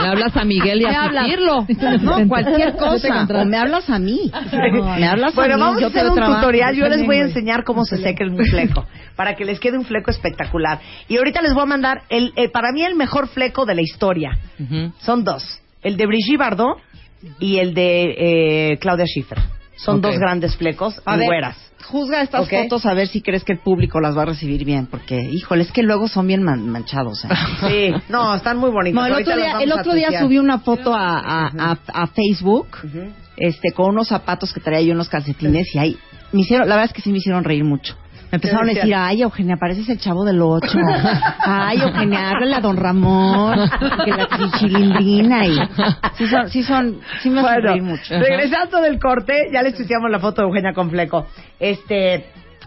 [0.00, 1.08] Le hablas a Miguel y a.
[1.24, 1.66] Cirilo.
[2.00, 4.30] no cualquier cosa, o me hablas a mí,
[4.98, 6.40] me hablas Bueno, a mí, vamos a yo te hacer un trabajo.
[6.40, 6.74] tutorial.
[6.76, 8.86] Yo les voy a enseñar cómo se seca un fleco.
[9.16, 10.80] Para que les quede un fleco espectacular.
[11.08, 13.82] Y ahorita les voy a mandar, el, el- para mí, el mejor fleco de la
[13.82, 14.38] historia.
[15.00, 15.60] Son dos.
[15.82, 16.78] El de Brigitte Bardot
[17.38, 18.14] y el de
[18.72, 19.38] eh, Claudia Schiffer.
[19.76, 21.28] Son dos grandes flecos A ver.
[21.84, 22.50] Juzga estas Ok.
[22.62, 25.62] fotos a ver si crees que el público las va a recibir bien, porque, híjole,
[25.64, 27.24] es que luego son bien man- manchados.
[27.24, 27.28] ¿eh?
[27.68, 29.00] Sí, no, están muy bonitos.
[29.00, 32.68] No, el otro día, el otro día subí una foto a, a, a- a Facebook,
[33.36, 35.98] este, con unos zapatos que traía yo unos calcetines y ahí
[36.30, 37.96] me hicieron, la verdad es que sí me hicieron reír mucho.
[38.32, 40.78] Me empezaron a decir, ay, Eugenia, pareces el chavo del ocho.
[41.44, 43.70] Ay, Eugenia, háblale a don Ramón,
[44.06, 44.26] que la
[44.58, 45.58] chilindrina y
[46.16, 48.18] sí son, sí son, sí me Bueno, mucho.
[48.18, 51.26] regresando del corte, ya les tuiteamos la foto de Eugenia con fleco.
[51.60, 52.24] Este,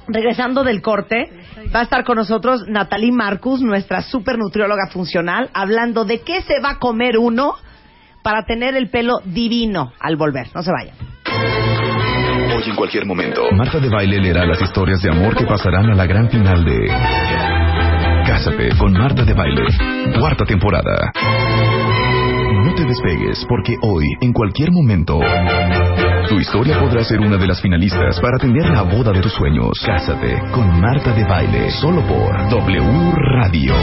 [0.07, 1.31] regresando del corte,
[1.75, 6.59] va a estar con nosotros Natalie Marcus, nuestra super nutrióloga funcional, hablando de qué se
[6.59, 7.55] va a comer uno
[8.21, 10.45] para tener el pelo divino al volver.
[10.53, 11.74] No se vayan.
[12.65, 16.07] En cualquier momento, Marta de Baile leerá las historias de amor que pasarán a la
[16.07, 16.87] gran final de
[18.25, 19.67] Cásate con Marta de Baile,
[20.19, 21.11] cuarta temporada.
[22.63, 25.19] No te despegues porque hoy, en cualquier momento,
[26.27, 29.79] tu historia podrá ser una de las finalistas para tener la boda de tus sueños.
[29.85, 33.75] Cásate con Marta de Baile, solo por W Radio.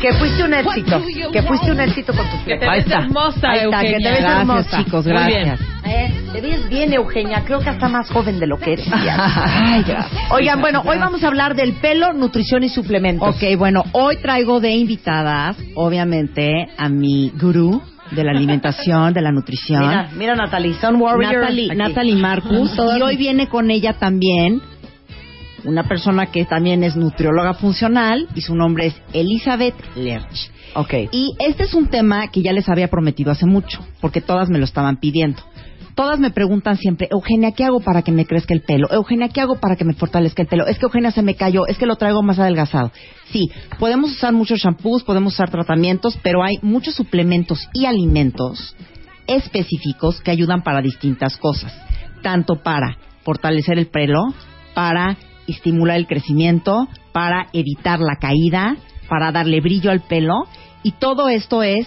[0.00, 2.60] Que fuiste un éxito, que fuiste un éxito con tu Que fleco.
[2.60, 2.98] te Ahí ves está.
[2.98, 4.10] hermosa, Ahí está, que te Eugenia.
[4.10, 4.76] ves Gracias, hermosa.
[4.84, 5.60] chicos, gracias.
[5.84, 7.42] Eh, te ves bien, Eugenia.
[7.44, 8.86] Creo que hasta más joven de lo que eres.
[8.92, 10.12] Ay, gracias.
[10.30, 13.28] Oigan, bueno, hoy vamos a hablar del pelo, nutrición y suplementos.
[13.36, 17.80] Ok, bueno, hoy traigo de invitadas, obviamente, a mi gurú
[18.10, 19.80] de la alimentación, de la nutrición.
[19.80, 21.40] Mira, mira Natalie, Sun Warrior.
[21.40, 21.74] Natalie.
[21.74, 22.70] Natalie Marcus.
[22.96, 24.60] y hoy viene con ella también
[25.66, 30.50] una persona que también es nutrióloga funcional y su nombre es Elizabeth Lerch.
[30.74, 30.94] Ok.
[31.12, 34.58] Y este es un tema que ya les había prometido hace mucho, porque todas me
[34.58, 35.42] lo estaban pidiendo.
[35.94, 38.86] Todas me preguntan siempre, Eugenia, ¿qué hago para que me crezca el pelo?
[38.90, 40.66] Eugenia, ¿qué hago para que me fortalezca el pelo?
[40.66, 42.92] Es que Eugenia se me cayó, es que lo traigo más adelgazado.
[43.32, 48.76] Sí, podemos usar muchos shampoos, podemos usar tratamientos, pero hay muchos suplementos y alimentos
[49.26, 51.72] específicos que ayudan para distintas cosas,
[52.22, 54.20] tanto para fortalecer el pelo,
[54.74, 55.16] para
[55.46, 58.76] estimular el crecimiento, para evitar la caída,
[59.08, 60.46] para darle brillo al pelo,
[60.82, 61.86] y todo esto es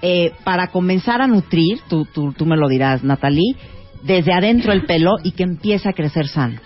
[0.00, 3.56] eh, para comenzar a nutrir, tú, tú, tú me lo dirás, Natalie,
[4.02, 6.60] desde adentro el pelo y que empiece a crecer sano.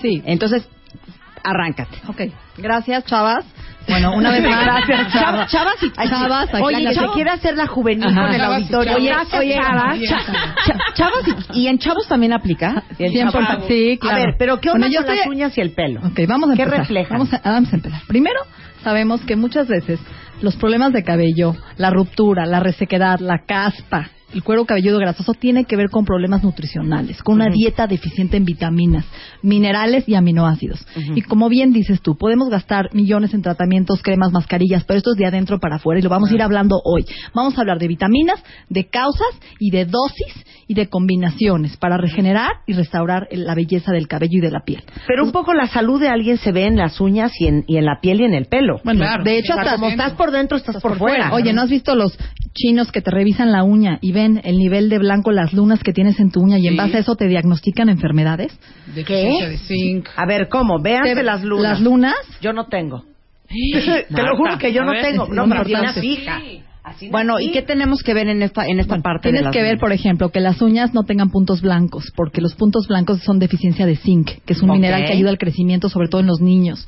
[0.00, 0.22] Sí.
[0.24, 0.68] Entonces,
[1.42, 1.98] arráncate.
[2.06, 2.32] Ok.
[2.58, 3.44] Gracias, chavas.
[3.88, 4.64] Bueno, una vez más.
[4.64, 6.48] Gracias, Chava- Chavas y chavas.
[6.54, 8.22] aquí Oye, se quiere hacer la juvenil Ajá.
[8.22, 9.04] con el Chavas y auditorio.
[9.14, 9.94] Gracias, Oye, chavas.
[9.94, 10.24] oye, Cha-
[10.66, 11.22] Cha- chavas
[11.54, 12.84] y, y en chavos también aplica.
[12.98, 13.66] El 100%, chavo.
[13.68, 14.16] sí, claro.
[14.16, 16.00] A ver, pero ¿qué onda Bueno, yo con las uñas y el pelo?
[16.06, 16.80] Ok, vamos a ¿Qué empezar.
[16.80, 17.18] reflejan?
[17.18, 18.00] Vamos a, vamos a empezar.
[18.06, 18.40] Primero,
[18.84, 19.98] sabemos que muchas veces
[20.40, 25.64] los problemas de cabello, la ruptura, la resequedad, la caspa, el cuero cabelludo grasoso tiene
[25.64, 29.04] que ver con problemas nutricionales, con una dieta deficiente en vitaminas,
[29.42, 30.86] minerales y aminoácidos.
[31.14, 35.16] Y como bien dices tú, podemos gastar millones en tratamientos, cremas, mascarillas, pero esto es
[35.16, 37.04] de adentro para afuera y lo vamos a ir hablando hoy.
[37.34, 39.26] Vamos a hablar de vitaminas, de causas
[39.58, 44.38] y de dosis y de combinaciones para regenerar y restaurar el- la belleza del cabello
[44.38, 44.82] y de la piel.
[45.06, 47.76] Pero un poco la salud de alguien se ve en las uñas y en, y
[47.78, 48.80] en la piel y en el pelo.
[48.84, 49.24] Bueno, Claro.
[49.24, 51.32] de hecho, hasta como estás por dentro, estás, por, fuera.
[51.32, 52.16] Oye, ¿no has visto los
[52.54, 55.92] chinos que te revisan la uña y ven el nivel de blanco, las lunas que
[55.92, 58.58] tienes en tu uña y en base a eso te diagnostican enfermedades?
[58.94, 59.04] De
[59.58, 60.08] zinc.
[60.16, 60.80] A ver, ¿cómo?
[60.80, 61.72] Véanse las lunas.
[61.72, 63.04] Las lunas Yo no tengo.
[63.48, 65.26] Te lo juro que yo no ver, tengo.
[65.28, 65.64] No, pero
[66.90, 67.06] así.
[67.06, 67.40] Así Bueno.
[67.40, 69.72] ¿y qué tenemos que ver en esta, en esta parte de Tienes las que ver,
[69.74, 69.80] uñas?
[69.80, 73.86] por ejemplo, que las uñas no tengan puntos blancos, porque los puntos blancos son deficiencia
[73.86, 76.86] de zinc, que es un mineral que ayuda al crecimiento, sobre todo en los niños,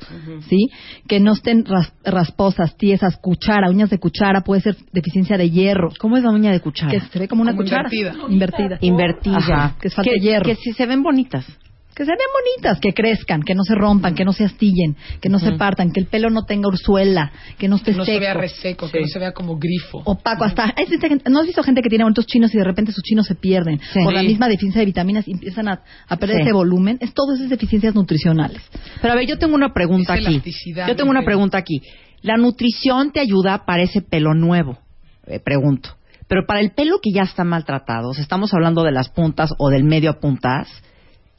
[0.49, 0.67] ¿sí?
[1.07, 5.89] Que no estén ras- rasposas, tiesas, cuchara, uñas de cuchara, puede ser deficiencia de hierro,
[5.99, 6.91] ¿Cómo es la uña de cuchara?
[6.91, 8.29] que se ve como una Como cuchara invertida.
[8.29, 8.77] invertida.
[8.81, 9.37] Invertida.
[9.37, 10.45] Ajá, que es falta de hierro.
[10.45, 11.45] Que si se ven bonitas.
[11.95, 15.29] Que se vean bonitas, que crezcan, que no se rompan, que no se astillen, que
[15.29, 18.19] no se partan, que el pelo no tenga urzuela, que no esté Que no se
[18.19, 20.01] vea reseco, que no se vea como grifo.
[20.05, 20.73] opaco hasta
[21.29, 23.79] no has visto gente que tiene bonitos chinos y de repente sus chinos se pierden
[23.79, 23.99] Sí.
[24.03, 26.41] por la misma deficiencia de vitaminas y empiezan a, a perder Sí.
[26.43, 28.61] ese volumen es todo esas deficiencias nutricionales
[29.01, 30.41] Pero a ver, yo tengo una pregunta aquí.
[30.87, 31.25] Yo tengo una pelo.
[31.25, 31.81] pregunta aquí.
[32.21, 34.79] ¿La nutrición te ayuda para ese pelo nuevo?
[35.27, 35.89] Eh, pregunto.
[36.27, 39.51] Pero para el pelo que ya está maltratado, o sea, estamos hablando de las puntas
[39.59, 40.67] o del medio a puntas,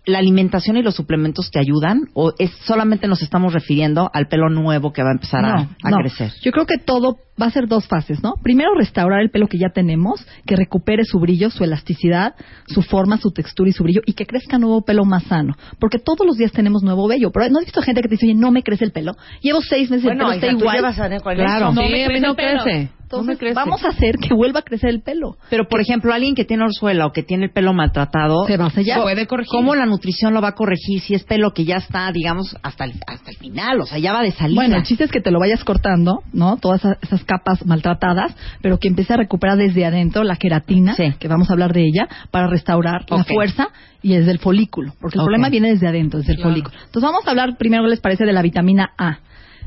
[0.07, 2.09] ¿la alimentación y los suplementos te ayudan?
[2.15, 5.91] ¿O es solamente nos estamos refiriendo al pelo nuevo que va a empezar a, a
[5.91, 5.97] no.
[5.99, 6.33] crecer?
[6.43, 9.59] yo creo que todo va a ser dos fases no primero restaurar el pelo que
[9.59, 12.35] ya tenemos que recupere su brillo su elasticidad
[12.67, 15.99] su forma su textura y su brillo y que crezca nuevo pelo más sano porque
[15.99, 18.35] todos los días tenemos nuevo vello pero no has visto gente que te dice oye
[18.35, 20.77] no me crece el pelo llevo seis meses Bueno, el pelo está hija, tú igual
[20.77, 21.73] llevas a- Claro.
[21.73, 22.91] No sí, me crece no crece.
[23.13, 23.55] No me Entonces, crece.
[23.55, 26.65] vamos a hacer que vuelva a crecer el pelo Pero, por ejemplo, alguien que tiene
[26.65, 29.51] orzuela o que tiene el pelo maltratado, se va a sellar Puede corregir.
[29.53, 32.85] ¿cómo la nutrición lo va a corregir si es pelo que ya está, digamos, hasta
[32.87, 33.81] el, hasta el final?
[33.81, 34.57] O sea, ya va de salida.
[34.61, 36.57] Bueno, el chiste es que te lo vayas cortando, ¿no?
[36.57, 41.15] Todas esas, capas maltratadas, pero que empiece a recuperar desde adentro la queratina, Sí.
[41.19, 43.69] que vamos a hablar de ella, para restaurar la fuerza
[44.03, 46.75] y desde el folículo, porque el problema viene desde adentro, desde el folículo.
[46.77, 49.19] Entonces vamos a hablar primero, ¿qué les parece, de la vitamina A?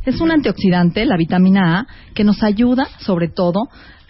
[0.06, 3.68] Es un antioxidante, la vitamina A, que nos ayuda, sobre todo,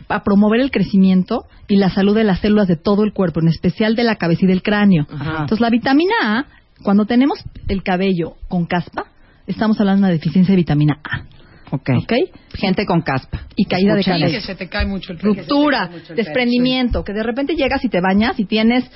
[0.10, 3.47] a promover el crecimiento y la salud de las células de todo el cuerpo, en
[3.47, 5.05] especial de la cabeza y del cráneo.
[5.12, 5.31] Ajá.
[5.41, 6.45] Entonces, la vitamina A,
[6.83, 9.05] cuando tenemos el cabello con caspa,
[9.47, 11.23] estamos hablando de una deficiencia de vitamina A.
[11.71, 11.89] Ok.
[12.03, 12.13] ¿Ok?
[12.56, 13.41] Gente con caspa.
[13.56, 14.27] Y caída de cabello.
[14.27, 15.34] que se te cae mucho el pelo.
[15.34, 18.89] Ruptura, desprendimiento, que de repente llegas y te bañas y tienes,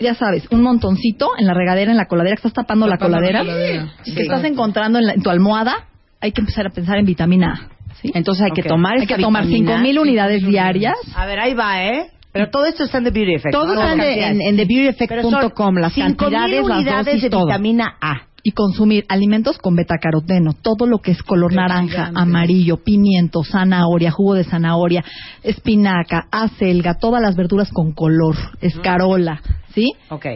[0.00, 2.98] ya sabes, un montoncito en la regadera, en la coladera, que estás tapando, la la
[2.98, 3.44] coladera,
[4.04, 4.14] Sí.
[4.14, 5.86] que estás encontrando en, la- en tu almohada,
[6.20, 7.94] hay que empezar a pensar en vitamina A.
[8.00, 8.10] ¿sí?
[8.14, 9.82] Entonces hay que tomar Hay que tomar vitamina.
[9.82, 10.94] 5.000 unidades diarias.
[11.14, 12.06] A ver, ahí va, ¿eh?
[12.32, 13.52] Pero todo esto está en The Beauty Effect.
[13.52, 13.82] Todo ¿no?
[13.82, 17.46] está en, en, TheBeautyEffect.com, las 5.000 cantidades, las unidades dosis, de todo.
[17.46, 18.22] vitamina A.
[18.44, 24.34] y consumir alimentos con betacaroteno, todo lo que es color naranja, amarillo, pimiento, zanahoria, jugo
[24.34, 25.02] de zanahoria,
[25.42, 29.40] espinaca, acelga, todas las verduras con color, escarola,
[29.74, 29.94] ¿sí?
[30.10, 30.26] Ok.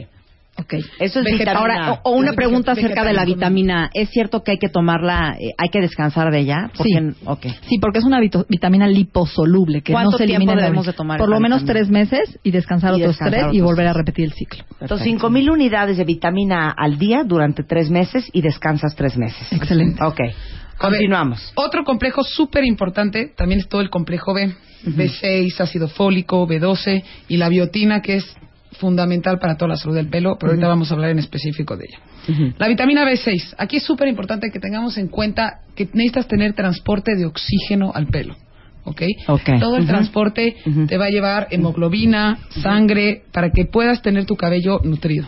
[0.61, 0.75] Ok.
[0.99, 1.93] Eso es vitamina Ahora, A.
[1.93, 3.91] o, o una pregunta acerca de la vitamina.
[3.95, 6.71] ¿Es cierto que hay que tomarla, eh, hay que descansar de ella?
[6.83, 6.95] Sí.
[6.95, 7.47] Porque, ok.
[7.69, 10.93] Sí, porque es una vito- vitamina liposoluble que no ¿Cuánto se elimina la debemos de
[10.93, 11.73] tomar Por lo menos vitamina?
[11.81, 14.65] tres meses y descansar Y otros descansar tres y volver a repetir el ciclo.
[14.81, 19.41] Entonces, 5.000 unidades de vitamina A al día durante tres meses y descansas tres meses.
[19.53, 20.03] Excelente.
[20.03, 20.19] Ok.
[20.19, 20.35] Ver,
[20.79, 21.53] Continuamos.
[21.57, 24.55] otro complejo súper importante también es todo el complejo B.
[24.85, 28.37] B6, ácido fólico, B12 y la biotina que es
[28.73, 31.87] fundamental para toda la salud del pelo, pero ahorita vamos a hablar en específico de
[31.87, 32.55] ella.
[32.59, 33.55] La vitamina B6.
[33.57, 38.07] Aquí es súper importante que tengamos en cuenta que necesitas tener transporte de oxígeno al
[38.07, 38.37] pelo.
[38.85, 39.03] ¿ok?
[39.29, 39.51] Ok.
[39.61, 44.81] Todo el transporte te va a llevar hemoglobina, sangre, para que puedas tener tu cabello
[44.83, 45.27] nutrido.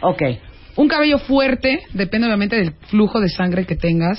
[0.00, 0.22] Ok.
[0.76, 4.18] Un cabello fuerte depende obviamente del flujo de sangre que tengas.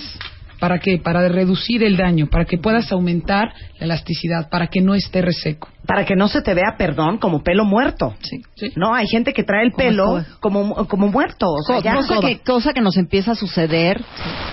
[0.60, 0.98] ¿Para qué?
[0.98, 5.70] Para reducir el daño, para que puedas aumentar la elasticidad, para que no esté reseco.
[5.88, 8.14] Para que no se te vea, perdón, como pelo muerto.
[8.22, 8.42] Sí.
[8.56, 8.68] sí.
[8.76, 11.48] No, hay gente que trae el pelo como, como muerto.
[11.50, 14.04] O sea, ya- cosa, que, cosa que nos empieza a suceder,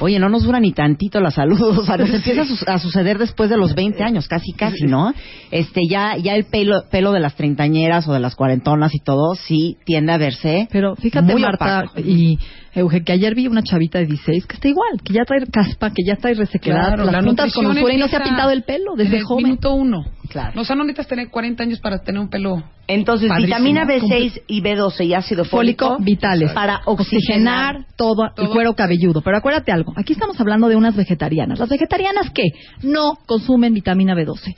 [0.00, 2.78] oye, no nos dura ni tantito la salud, o sea, nos empieza a, su- a
[2.78, 5.12] suceder después de los 20 años, casi, casi, ¿no?
[5.50, 9.34] Este, ya, ya el pelo, pelo de las treintañeras o de las cuarentonas y todo,
[9.34, 12.00] sí tiende a verse Pero fíjate, muy Marta opaco.
[12.00, 12.38] y
[12.74, 15.90] Euge, que ayer vi una chavita de 16 que está igual, que ya trae caspa,
[15.90, 18.50] que ya trae resequedad, Claro, las la puntas con usura y no se ha pintado
[18.50, 19.44] el pelo desde el joven.
[19.44, 20.04] minuto uno.
[20.28, 20.60] Claro.
[20.60, 22.62] O sea, no necesitas tener 40 años para tener un pelo.
[22.86, 23.58] Entonces, Padrísimo.
[23.58, 27.76] vitamina B6 y B12 y ácido fólico, fólico vitales para oxigenar.
[27.76, 28.50] oxigenar todo, el Todo.
[28.52, 29.20] cuero cabelludo.
[29.22, 31.58] Pero acuérdate algo, aquí estamos hablando de unas vegetarianas.
[31.58, 32.44] Las vegetarianas que
[32.82, 34.54] no consumen vitamina B12.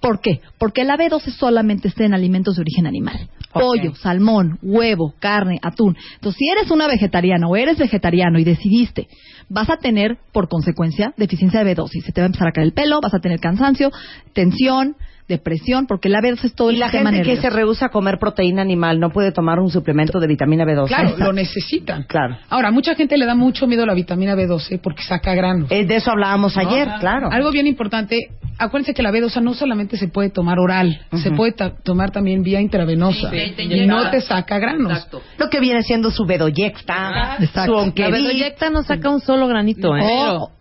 [0.00, 0.40] ¿Por qué?
[0.58, 3.28] Porque la B12 solamente está en alimentos de origen animal.
[3.60, 5.96] Pollo, salmón, huevo, carne, atún.
[6.14, 9.08] Entonces, si eres una vegetariana o eres vegetariano y decidiste,
[9.48, 12.02] vas a tener, por consecuencia, deficiencia de B12.
[12.04, 13.90] Se te va a empezar a caer el pelo, vas a tener cansancio,
[14.32, 14.96] tensión,
[15.28, 17.88] depresión, porque la B12 es todo Y el la sistema gente que se rehúsa a
[17.88, 20.86] comer proteína animal no puede tomar un suplemento de vitamina B12.
[20.88, 22.04] Claro, lo necesitan.
[22.04, 22.36] Claro.
[22.48, 25.70] Ahora, mucha gente le da mucho miedo a la vitamina B12 porque saca granos.
[25.70, 26.62] Eh, de eso hablábamos ¿no?
[26.62, 27.28] ayer, claro.
[27.32, 31.52] Algo bien importante, acuérdense que la B12 no solamente se puede tomar oral, se puede
[31.52, 33.30] ta- tomar también vía intravenosa.
[33.30, 34.92] Sí, te y no te saca granos.
[34.92, 35.22] Exacto.
[35.38, 37.84] Lo que viene siendo su bedoyecta, Exacto.
[37.84, 40.02] su La bedoyecta no saca un solo granito, ¿eh?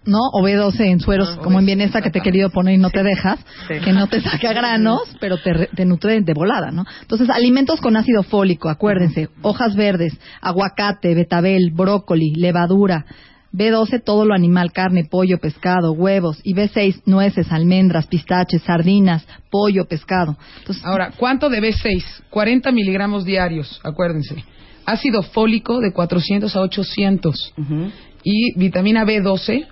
[0.05, 2.77] O, no, o B12 en sueros, como en Bienesa que te he querido poner y
[2.77, 6.71] no te dejas, que no te saca granos, pero te, re- te nutre de volada,
[6.71, 6.85] ¿no?
[7.01, 13.05] Entonces, alimentos con ácido fólico, acuérdense, hojas verdes, aguacate, betabel, brócoli, levadura,
[13.53, 19.85] B12 todo lo animal, carne, pollo, pescado, huevos, y B6 nueces, almendras, pistaches, sardinas, pollo,
[19.85, 20.37] pescado.
[20.59, 22.03] Entonces, Ahora, ¿cuánto de B6?
[22.29, 24.43] 40 miligramos diarios, acuérdense.
[24.85, 27.53] Ácido fólico de 400 a 800.
[27.57, 27.91] Ujú.
[28.23, 29.67] Y vitamina B12,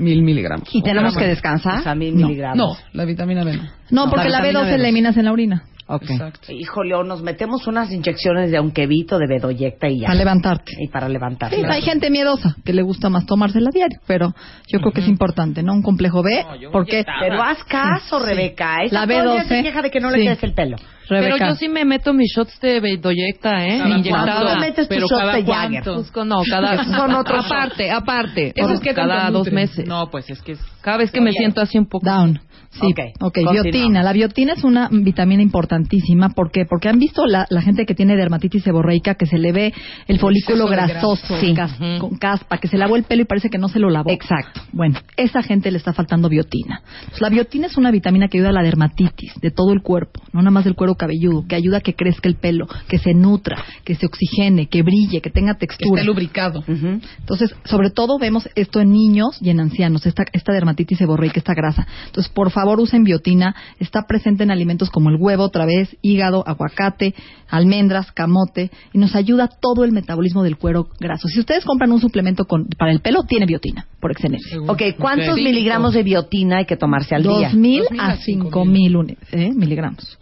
[0.00, 0.68] mil miligramos.
[0.72, 1.82] y tenemos que O descansar.
[1.82, 2.26] sea, mil No.
[2.26, 2.56] miligramos.
[2.56, 3.62] No, la vitamina B no.
[3.90, 4.74] no, porque la, vitamina B12 B12.
[4.74, 6.02] eliminas en la orina, Ok.
[6.10, 6.52] Exacto.
[6.52, 10.06] Híjole, o nos metemos unas inyecciones de onquevito, de bedoyecta y ya.
[10.08, 10.72] para levantarte.
[10.78, 11.50] Y para levantar.
[11.52, 14.32] Sí, hay gente miedosa que le gusta más tomársela diario, pero
[14.68, 15.72] yo creo que es importante, ¿no?
[15.72, 18.84] Un complejo B, porque Pero haz caso, Rebeca.
[18.84, 20.26] Esa La todo el día B12, se queja de que no le sí.
[20.26, 20.76] crece el pelo.
[21.08, 23.78] Pero Rebeca, yo sí me meto mis shots de bedoyecta, ¿eh?
[23.78, 24.56] ¿Cada Inyectada.
[24.60, 25.44] metes tus Pero shots cada de?
[25.44, 25.82] Jagger.
[25.82, 26.84] Pues, con- no, cada...
[26.96, 28.52] Son otros Aparte, aparte.
[28.54, 29.86] ¿Esos Por- qué tanto cada dos meses.
[29.88, 32.06] No, pues es que cada vez que me siento así un poco...
[32.06, 32.40] down.
[32.72, 33.62] Sí, Ok, ok, continuamos.
[33.64, 34.02] biotina.
[34.04, 36.28] La biotina es una vitamina importantísima.
[36.28, 36.66] ¿Por qué?
[36.70, 39.74] Porque han visto la, la gente que tiene dermatitis seborreica que se le ve
[40.06, 41.52] el folículo grasoso, Sí.
[41.52, 44.08] cas- con caspa, que se lavó el pelo y parece que no se lo lavó.
[44.12, 44.60] Exacto.
[44.72, 46.80] Bueno, esa gente le está faltando biotina.
[47.08, 50.20] Pues la biotina es una vitamina que ayuda a la dermatitis de todo el cuerpo,
[50.32, 53.14] no nada más del cuero cabelludo, que ayuda a que crezca el pelo, que se
[53.14, 56.02] nutra, que se oxigene, que brille, que tenga Que textura.
[56.02, 56.62] esté lubricado.
[56.68, 61.54] Entonces, sobre todo vemos esto en niños y en ancianos, esta, esta dermatitis seborreica, esta
[61.54, 61.86] grasa.
[62.06, 63.54] Entonces, por favor, usen biotina.
[63.78, 67.14] Está presente en alimentos como el huevo, otra vez, hígado, aguacate,
[67.48, 71.28] almendras, camote, y nos ayuda todo el metabolismo del cuero graso.
[71.28, 74.58] Si ustedes compran un suplemento con, para el pelo, tiene biotina, por excelencia.
[74.66, 75.36] Ok, ¿cuántos Ok.
[75.36, 77.50] miligramos de biotina hay que tomarse al día?
[77.50, 80.18] 2.000 2.000 a a 5.000 uni- eh, miligramos.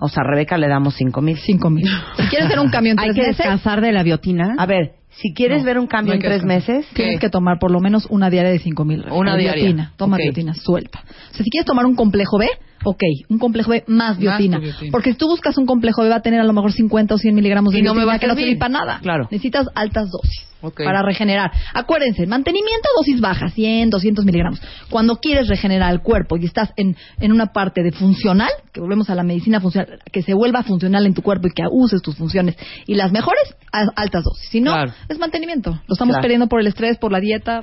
[0.00, 1.36] O sea, a Rebeca le damos cinco mil.
[1.36, 1.82] 5.000.
[2.16, 4.54] Si quieres hacer un cambio en Hay tres que meses, descansar de la biotina.
[4.56, 7.58] A ver, si quieres No, ver un cambio no en tres meses, Tienes que tomar
[7.58, 9.10] por lo menos una diaria de 5.000.
[9.10, 9.62] Una diaria.
[9.64, 9.92] Biotina.
[9.96, 10.22] Toma Ok.
[10.22, 11.00] biotina, suelta.
[11.30, 12.46] O sea, si quieres tomar un complejo B,
[12.84, 14.60] ok, un complejo B más Más biotina.
[14.92, 17.18] Porque si tú buscas un complejo B va a tener a lo mejor 50 o
[17.18, 18.98] 100 miligramos de Y no me biotina va a que no sirve para nada.
[19.02, 19.28] Claro.
[19.30, 20.44] Necesitas altas dosis
[20.76, 21.52] para regenerar.
[21.72, 24.60] Acuérdense, mantenimiento dosis baja, 100, 200 miligramos.
[24.90, 29.08] Cuando quieres regenerar el cuerpo y estás en, en una parte de funcional, que volvemos
[29.08, 32.16] a la medicina funcional, que se vuelva funcional en tu cuerpo y que uses tus
[32.16, 32.56] funciones.
[32.88, 34.48] Y las mejores, a- altas dosis.
[34.50, 34.92] Si no, Claro.
[35.08, 35.70] Es mantenimiento.
[35.86, 36.22] Lo estamos Claro.
[36.22, 37.60] perdiendo por el estrés, por la dieta.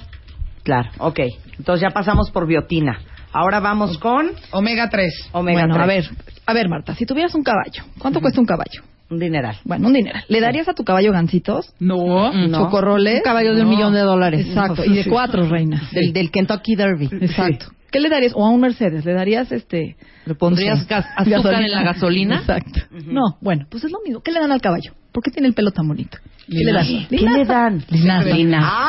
[0.63, 1.19] claro, ok.
[1.57, 2.99] Entonces ya pasamos por biotina.
[3.33, 5.11] Ahora vamos con Omega 3.
[5.33, 5.83] omega bueno, 3.
[5.83, 6.05] a ver,
[6.47, 8.81] a ver, Marta, si tuvieras un caballo, ¿cuánto cuesta un caballo?
[9.09, 9.57] Un dineral.
[9.65, 10.17] Bueno, un dinero.
[10.29, 11.71] ¿Le darías a tu caballo gancitos?
[11.79, 12.33] No.
[12.33, 12.57] No.
[12.65, 13.17] ¿Chocorroles?
[13.17, 14.47] Un caballo de un millón de dólares.
[14.47, 15.81] Exacto, y de cuatro, reina.
[15.91, 17.09] Del, del Kentucky Derby.
[17.21, 17.67] Exacto.
[17.91, 18.33] ¿Qué le darías?
[18.35, 19.95] O a un Mercedes, ¿le darías este...
[20.25, 22.37] ¿Le pondrías gas- azúcar en la gasolina?
[22.37, 22.81] Exacto.
[23.05, 24.21] No, bueno, pues es lo mismo.
[24.21, 24.93] ¿Qué le dan al caballo?
[25.15, 26.17] ¿Por qué tiene el pelo tan bonito?
[26.45, 26.85] ¿Qué le dan?
[27.09, 27.83] ¿Qué le dan?
[27.89, 28.29] Linaza.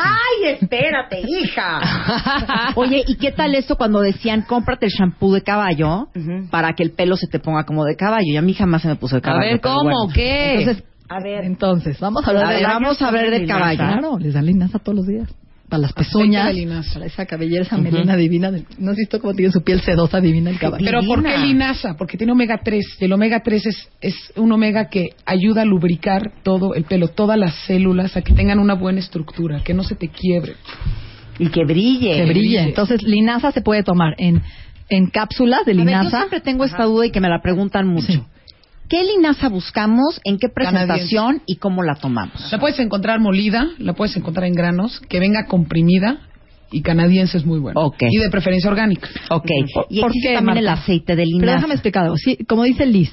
[0.03, 1.79] ¡Ay, espérate, hija!
[2.75, 6.09] Oye, ¿y qué tal esto cuando decían cómprate el shampoo de caballo
[6.51, 8.27] para que el pelo se te ponga como de caballo?
[8.27, 9.51] Y a mí jamás se me puso de A caballo.
[9.51, 9.83] ver, pero ¿cómo?
[9.89, 10.13] bueno.
[10.13, 10.59] ¿Qué?
[10.59, 13.77] Entonces, A ver, entonces, vamos a hablar A de ver, vamos a hablar de caballo.
[13.77, 15.29] Claro, les dan linaza todos los días.
[15.69, 16.93] Para las pezuñas, de linaza.
[16.93, 18.51] para esa cabellera, esa melena divina.
[18.51, 20.85] del- ¿No has visto cómo tiene su piel sedosa divina el caballo?
[20.85, 21.95] Pero ¿por qué linaza?
[21.97, 22.85] Porque tiene omega 3.
[22.99, 27.09] Y el omega 3 es, es un omega que ayuda a lubricar todo el pelo,
[27.09, 30.53] todas las células, a que tengan una buena estructura, que no se te quiebre.
[31.39, 32.13] Y que brille.
[32.15, 32.61] que brille.
[32.61, 34.41] Entonces, linaza se puede tomar en,
[34.89, 36.17] en cápsulas de A ver, yo linaza.
[36.17, 38.07] siempre tengo esta duda y que me la preguntan mucho.
[38.13, 38.21] Sí.
[38.89, 40.21] ¿Qué linaza buscamos?
[40.23, 41.41] ¿En qué presentación?
[41.45, 42.51] ¿Y cómo la tomamos?
[42.51, 46.19] La puedes encontrar molida, la puedes encontrar en granos, que venga comprimida
[46.71, 47.79] y canadiense es muy bueno.
[47.81, 48.03] Ok.
[48.09, 49.09] Y de preferencia orgánica.
[49.29, 49.49] Ok.
[49.89, 51.55] Y ¿Por existe qué, también el aceite de Pero linaza.
[51.55, 52.17] déjame explicar algo.
[52.17, 53.11] Sí, como dice Liz,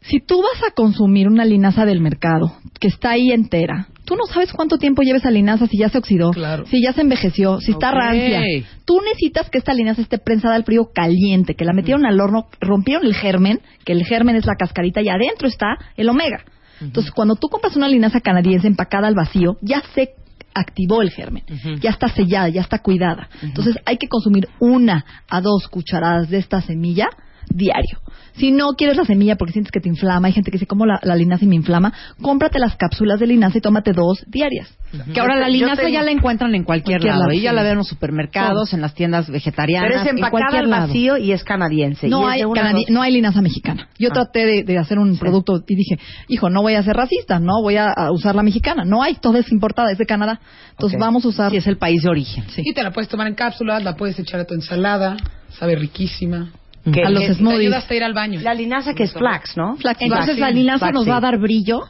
[0.00, 4.24] si tú vas a consumir una linaza del mercado que está ahí entera, tú no
[4.24, 6.64] sabes cuánto tiempo lleva esa linaza, si ya se oxidó, Claro.
[6.66, 8.40] si ya se envejeció, si está rancia.
[8.86, 12.46] Tú necesitas que esta linaza esté prensada al frío caliente, que la metieron al horno,
[12.58, 16.42] rompieron el germen, que el germen es la cascarita y adentro está el omega.
[16.80, 20.14] Entonces, cuando tú compras una linaza canadiense empacada al vacío, ya se
[20.54, 21.44] activó el germen,
[21.80, 23.28] ya está sellada, ya está cuidada.
[23.42, 27.08] Entonces, hay que consumir una a dos cucharadas de esta semilla
[27.54, 27.98] diario.
[28.34, 30.86] Si no quieres la semilla porque sientes que te inflama, hay gente que dice, como
[30.86, 31.92] la, la linaza y me inflama,
[32.22, 34.68] cómprate las cápsulas de linaza y tómate dos diarias.
[35.12, 37.22] Que ahora la linaza tengo- ya la encuentran en cualquier, Cualquier lado.
[37.26, 37.56] lado, Y ya sí.
[37.56, 39.88] la ven en los supermercados, en las tiendas vegetarianas.
[39.90, 40.86] Pero es empacada al lado.
[40.86, 42.08] vacío y es canadiense.
[42.08, 43.88] No hay, canadi- dos- no hay linaza mexicana.
[43.98, 44.14] Yo Ah.
[44.14, 47.60] traté de, de hacer un producto y dije, hijo, no voy a ser racista, no
[47.62, 48.84] voy a, a usar la mexicana.
[48.84, 50.40] No hay, toda es importada, es de Canadá.
[50.70, 51.50] Entonces vamos a usar...
[51.50, 52.44] Sí, es el país de origen.
[52.50, 52.62] Sí.
[52.64, 55.16] Y te la puedes tomar en cápsulas, la puedes echar a tu ensalada,
[55.58, 56.52] sabe riquísima.
[56.92, 57.60] Que- a los que- Te smoothies.
[57.60, 58.40] ayuda hasta ir al baño.
[58.40, 59.76] La linaza que es flax, ¿no?
[59.76, 61.82] Flax- Entonces flax, la linaza nos va a dar brillo.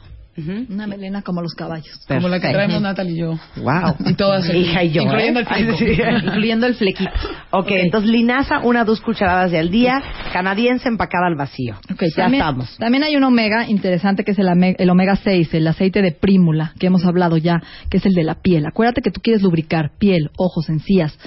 [0.69, 1.99] Una melena como los caballos.
[2.07, 2.53] Como la que Perfecto.
[2.53, 3.31] traemos Natalie y yo.
[3.57, 3.95] Wow.
[4.05, 4.47] Y todas.
[4.47, 5.45] aquí, Hija y yo, Incluyendo ¿eh?
[5.57, 5.85] el sí.
[6.27, 7.11] Incluyendo el flequito.
[7.51, 11.75] ok, entonces linaza, una dos cucharadas de al día, canadiense empacada al vacío.
[11.91, 12.77] Ok, ya también, estamos.
[12.77, 16.13] También hay un omega interesante que es el, ame- el omega 6, el aceite de
[16.13, 18.65] prímula, que hemos hablado ya, que es el de la piel.
[18.65, 21.19] Acuérdate que tú quieres lubricar piel, ojos, encías,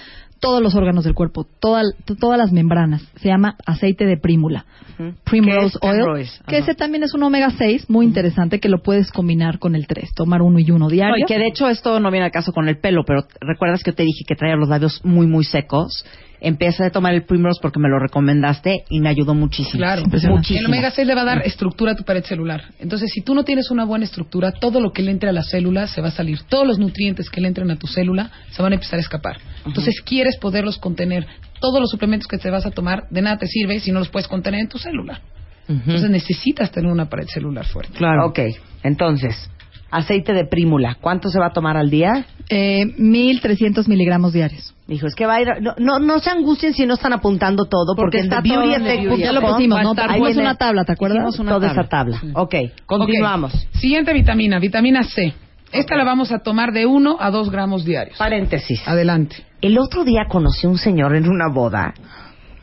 [0.43, 1.85] todos los órganos del cuerpo, toda-
[2.19, 3.01] todas las membranas.
[3.21, 4.67] Se llama aceite de prímula.
[4.99, 5.13] Ujú.
[5.25, 6.41] Primrose ¿Qué es oil, Primrose?
[6.49, 9.87] que ese también es un omega 6 muy interesante que lo puedes combinar con el
[9.87, 11.15] 3, tomar uno y uno diario.
[11.17, 13.85] No, y que de hecho esto no viene al caso con el pelo, pero recuerdas
[13.85, 16.05] que te dije que traía los labios muy, muy secos.
[16.45, 19.79] Empecé a tomar el Primrose porque me lo recomendaste y me ayudó muchísimo.
[19.79, 20.03] Claro.
[20.05, 20.59] muchísimo.
[20.59, 22.65] El omega 6 le va a dar estructura a tu pared celular.
[22.81, 25.45] Entonces, si tú no tienes una buena estructura, todo lo que le entre a la
[25.45, 26.41] célula se va a salir.
[26.49, 29.37] Todos los nutrientes que le entren a tu célula se van a empezar a escapar.
[29.65, 31.27] Entonces, quieres poderlos contener.
[31.61, 34.09] Todos los suplementos que te vas a tomar, de nada te sirve si no los
[34.09, 35.21] puedes contener en tu célula.
[35.69, 37.97] Entonces, necesitas tener una pared celular fuerte.
[37.97, 38.27] Claro.
[38.27, 38.41] Ok,
[38.83, 39.49] entonces,
[39.93, 42.25] aceite de prímula, ¿cuánto se va a tomar al día?
[42.49, 44.75] Eh, 1300 miligramos diarios.
[44.89, 45.49] Dijo, es que va a ir...
[45.61, 49.19] No, no, no se angustien si no están apuntando todo, porque, Porque está todo en
[49.19, 49.93] Ya lo pusimos, ¿no?
[49.93, 51.39] estar- Pusimos una tabla, ¿te acuerdas?
[51.39, 51.83] Una Toda tabla.
[51.83, 52.21] esa tabla.
[52.35, 52.55] Ok,
[52.87, 53.53] continuamos.
[53.75, 55.35] Siguiente vitamina, vitamina C.
[55.71, 58.19] Esta la vamos a tomar de 1 a 2 gramos diarios.
[58.19, 58.83] Paréntesis.
[58.87, 59.37] Adelante.
[59.61, 61.95] El otro día conocí a un señor en una boda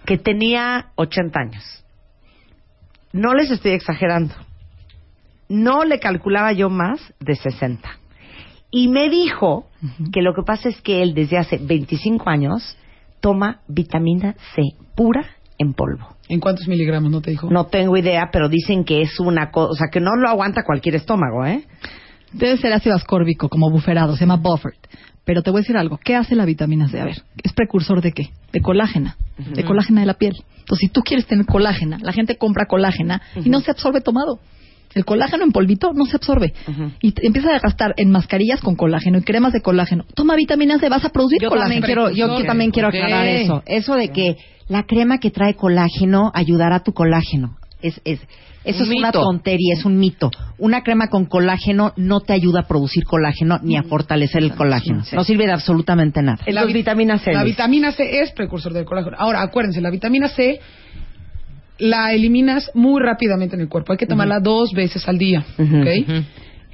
[0.06, 1.64] que tenía 80 años.
[3.14, 4.36] No les estoy exagerando.
[5.50, 7.90] No le calculaba yo más de 60.
[8.72, 9.66] Y me dijo
[10.14, 12.78] que lo que pasa es que él desde hace 25 años
[13.20, 14.62] toma vitamina C
[14.96, 15.26] pura
[15.58, 16.16] en polvo.
[16.28, 17.50] ¿En cuántos miligramos no te dijo?
[17.50, 20.64] No tengo idea, pero dicen que es una cosa, o sea, que no lo aguanta
[20.64, 21.66] cualquier estómago, ¿eh?
[22.32, 24.78] Debe ser ácido ascórbico, como buferado, se llama buffered.
[25.26, 26.00] Pero te voy a decir algo.
[26.04, 27.00] ¿Qué hace la vitamina C?
[27.00, 28.30] A ver, ¿es precursor de qué?
[28.54, 29.18] De colágena.
[29.38, 30.36] De colágena de la piel.
[30.60, 34.40] Entonces, si tú quieres tener colágena, la gente compra colágena y no se absorbe tomado.
[34.96, 36.54] El colágeno en polvito no se absorbe.
[37.02, 40.04] Y te empieza a gastar en mascarillas con colágeno y cremas de colágeno.
[40.16, 41.82] Toma vitamina C, vas a producir Yo colágeno.
[41.82, 43.62] también quiero, yo también quiero aclarar eso.
[43.66, 44.38] Eso de que
[44.68, 47.58] la crema que trae colágeno ayudará a tu colágeno.
[47.82, 48.20] Es, es,
[48.66, 49.22] eso Un es una mito.
[49.24, 50.32] tontería, es un mito.
[50.58, 55.04] Una crema con colágeno no te ayuda a producir colágeno ni a fortalecer el colágeno.
[55.14, 56.40] No sirve de absolutamente nada.
[56.48, 57.32] La vi- vitamina C.
[57.32, 59.16] La vitamina C es precursor del colágeno.
[59.18, 60.60] Ahora, acuérdense, la vitamina C
[61.80, 63.94] la eliminas muy rápidamente en el cuerpo.
[63.94, 66.26] Hay que tomarla dos veces al día, ¿ok?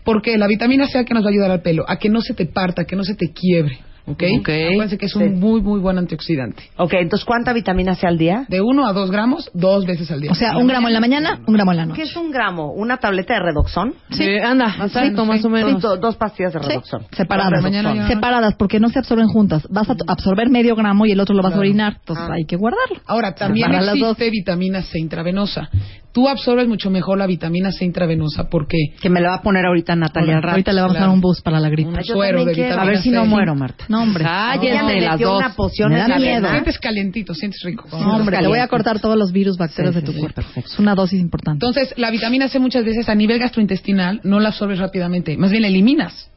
[0.03, 2.21] Porque la vitamina C a que nos va a ayudar al pelo, a que no
[2.21, 4.23] se te parta, a que no se te quiebre, ¿ok?
[4.39, 4.49] Ok.
[4.49, 5.29] Acuérdense que es un Sí.
[5.29, 6.63] muy, muy buen antioxidante.
[6.77, 8.45] Ok, entonces, ¿cuánta vitamina C al día?
[8.49, 10.31] De 1 a 2 gramos, dos veces al día.
[10.31, 12.01] O sea, un gramo en la mañana, un gramo en la ¿Qué noche.
[12.03, 12.71] es un gramo?
[12.73, 13.93] ¿Una tableta de redoxón?
[14.11, 15.27] Sí, anda, exacto, sí.
[15.27, 15.73] más o menos.
[15.73, 17.05] Sí, do- dos pastillas de Sí, redoxón.
[17.11, 17.61] separadas.
[17.63, 19.67] Mañana ya- Separadas, porque no se absorben juntas.
[19.69, 21.61] Vas a absorber medio gramo y el otro lo vas a Claro.
[21.69, 21.97] orinar.
[21.99, 22.33] Entonces Ah.
[22.33, 22.97] hay que guardarlo.
[23.07, 23.87] Ahora, también dos.
[23.95, 25.69] existe vitamina C intravenosa.
[26.15, 29.65] Tú absorbes mucho mejor la vitamina C intravenosa porque Que me la va a poner
[29.65, 30.51] ahorita Natalia al rato.
[30.53, 31.89] Ahorita le vamos a dar un boost para la gripe.
[31.89, 33.83] un suero de vitamina A ver si no muero, Marta.
[33.89, 34.23] No, hombre.
[34.23, 35.37] Cállate, Ella me las dos.
[35.39, 36.49] una poción Me da miedo.
[36.49, 37.85] Sientes calientito, sientes rico.
[37.91, 40.19] No, hombre, te voy a cortar todos los virus, bacterias Sí, de sí, tu sí,
[40.21, 40.35] cuerpo.
[40.35, 40.71] perfecto.
[40.71, 41.65] Es una dosis importante.
[41.65, 45.63] Entonces, la vitamina C muchas veces a nivel gastrointestinal no la absorbes rápidamente, más bien
[45.63, 46.31] la eliminas.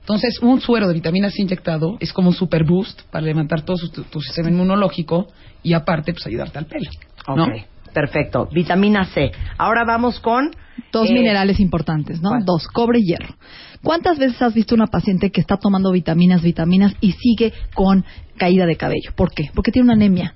[0.00, 3.76] Entonces, un suero de vitamina C inyectado es como un super boost para levantar todo
[3.76, 5.28] su- tu, tu sistema inmunológico
[5.62, 6.88] y aparte, pues ayudarte al pelo.
[7.36, 7.46] ¿no?
[7.92, 8.48] Perfecto.
[8.52, 9.30] Vitamina C.
[9.58, 10.50] Ahora vamos con...
[10.92, 12.30] Dos eh, minerales importantes, ¿no?
[12.30, 12.44] ¿cuál?
[12.44, 13.34] Dos, cobre y hierro.
[13.82, 18.04] ¿Cuántas veces has visto una paciente que está tomando vitaminas, vitaminas y sigue con
[18.36, 19.12] caída de cabello?
[19.14, 19.50] ¿Por qué?
[19.54, 20.34] Porque tiene una anemia.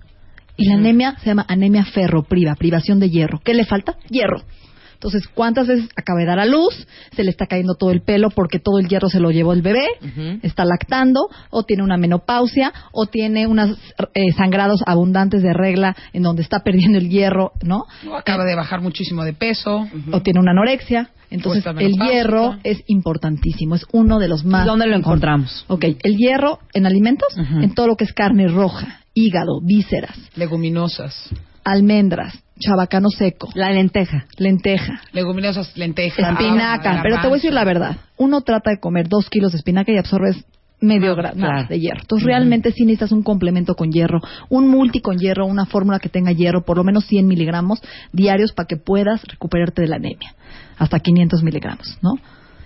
[0.57, 3.41] Y la anemia se llama anemia ferropriva, privación de hierro.
[3.45, 3.97] ¿Qué le falta?
[4.09, 4.43] Hierro.
[4.95, 6.87] Entonces, ¿cuántas veces acaba de dar a luz?
[7.15, 9.63] Se le está cayendo todo el pelo porque todo el hierro se lo llevó el
[9.63, 9.87] bebé,
[10.43, 13.77] está lactando, o tiene una menopausia, o tiene unos
[14.37, 17.85] sangrados abundantes de regla en donde está perdiendo el hierro, ¿no?
[18.09, 19.87] O acaba de bajar muchísimo de peso.
[20.13, 21.11] o tiene una anorexia.
[21.31, 24.65] Entonces, el hierro es importantísimo, es uno de los más.
[24.65, 25.65] ¿Y dónde lo encontramos?
[25.69, 31.31] Ok, el hierro en alimentos, en todo lo que es carne roja, hígado, vísceras, Leguminosas.
[31.65, 34.27] Almendras, chabacano seco, La lenteja.
[34.39, 36.31] lenteja, Leguminosas, lentejas.
[36.33, 37.01] espinaca.
[37.03, 39.91] Pero te voy a decir la verdad, uno trata de comer dos kilos de espinaca
[39.93, 40.45] y absorbes
[40.81, 41.67] medio grado claro.
[41.69, 42.01] de hierro.
[42.03, 46.11] Entonces, realmente sí necesitas un complemento con hierro, un multi con hierro, una fórmula que
[46.11, 47.81] tenga hierro, por lo menos 100 miligramos
[48.13, 50.35] diarios para que puedas recuperarte de la anemia.
[50.77, 52.19] Hasta 500 miligramos, ¿no?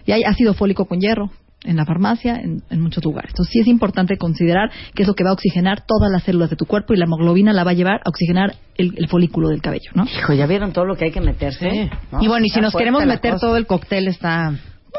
[0.04, 1.30] Y hay ácido fólico con hierro
[1.64, 3.30] en la farmacia, en, en muchos lugares.
[3.30, 6.50] Entonces, sí es importante considerar que es lo que va a oxigenar todas las células
[6.50, 9.48] de tu cuerpo y la hemoglobina la va a llevar a oxigenar el, el folículo
[9.48, 10.04] del cabello, ¿no?
[10.04, 11.90] Hijo, ¿ya vieron todo lo que hay que meterse?
[12.12, 12.22] ¿No?
[12.22, 13.46] Y bueno, y si Está nos queremos meter cosa.
[13.46, 14.50] todo el cóctel está...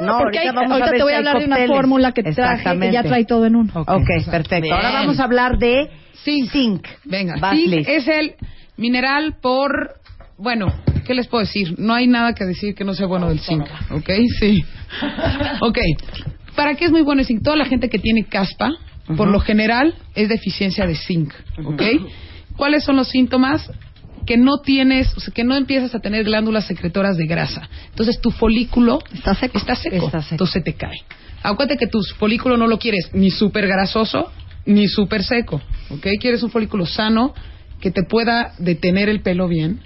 [0.01, 2.11] No, porque ahorita hay- vamos a ahorita ver te voy a hablar de una fórmula
[2.13, 3.71] que traje que ya trae todo en uno.
[3.75, 4.73] Ok, perfecto.
[4.73, 5.89] Ahora vamos a hablar de
[6.23, 6.85] zinc.
[7.05, 8.35] Venga, zinc es el
[8.77, 9.95] mineral por...
[10.37, 10.67] Bueno,
[11.05, 11.75] ¿qué les puedo decir?
[11.79, 14.09] No hay nada que decir que no sea bueno del zinc, ¿ok?
[14.39, 14.63] Sí.
[15.61, 15.77] Ok.
[16.59, 17.41] ¿Para qué es muy bueno el zinc?
[17.41, 18.73] Toda la gente que tiene caspa,
[19.15, 21.31] por lo general, es deficiencia de zinc,
[21.63, 21.81] ¿ok?
[22.57, 23.71] ¿Cuáles son los síntomas?
[24.25, 27.69] Que no tienes, o sea, que no empiezas a tener glándulas secretoras de grasa.
[27.91, 29.57] Entonces tu folículo Está seco.
[29.57, 30.33] está seco, Está seco.
[30.33, 30.97] entonces te cae.
[31.43, 34.29] Acuérdate que tu folículo no lo quieres ni súper grasoso
[34.65, 36.05] ni súper seco, ¿ok?
[36.19, 37.33] Quieres un folículo sano
[37.81, 39.79] que te pueda detener el pelo bien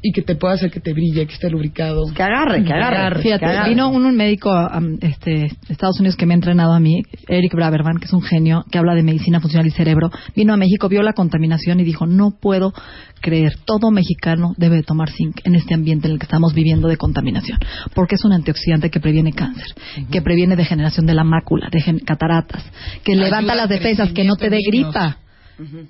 [0.00, 2.04] y que te pueda hacer que te brille, que esté lubricado.
[2.14, 3.22] Que agarre, que agarre.
[3.22, 3.70] Fíjate, que agarre.
[3.70, 7.02] vino un, un médico um, este, de Estados Unidos que me ha entrenado a mí,
[7.28, 10.10] Eric Braverman, que es un genio, que habla de medicina funcional y cerebro.
[10.34, 12.72] Vino a México, vio la contaminación y dijo, no puedo
[13.20, 16.88] creer, todo mexicano debe de tomar zinc en este ambiente en el que estamos viviendo
[16.88, 17.58] de contaminación,
[17.94, 19.74] porque es un antioxidante que previene cáncer,
[20.10, 22.64] que previene degeneración de la mácula, de cataratas,
[23.04, 25.22] que Ayuda levanta las defensas, que no te dé crecimiento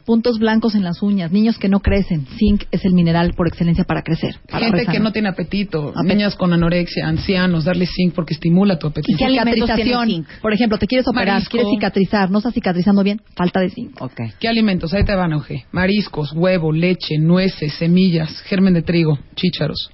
[0.05, 2.27] Puntos blancos en las uñas, niños que no crecen.
[2.39, 4.37] Zinc es el mineral por excelencia para crecer.
[4.51, 8.79] para Gente que no tiene apetito, Apet- niñas con anorexia, ancianos, darle zinc porque estimula
[8.79, 9.19] tu ¿Y apetito.
[9.19, 9.71] qué alimentos
[10.07, 10.27] zinc?
[10.43, 11.51] Por ejemplo, te quieres operar, Marisco.
[11.53, 14.01] quieres cicatrizar, no estás cicatrizando bien, falta de zinc.
[14.03, 14.21] Ok.
[14.39, 14.93] ¿Qué alimentos?
[14.95, 15.65] Ahí te van, Oje.
[15.73, 19.91] Mariscos, huevo, leche, nueces, semillas, germen de trigo, chícharos.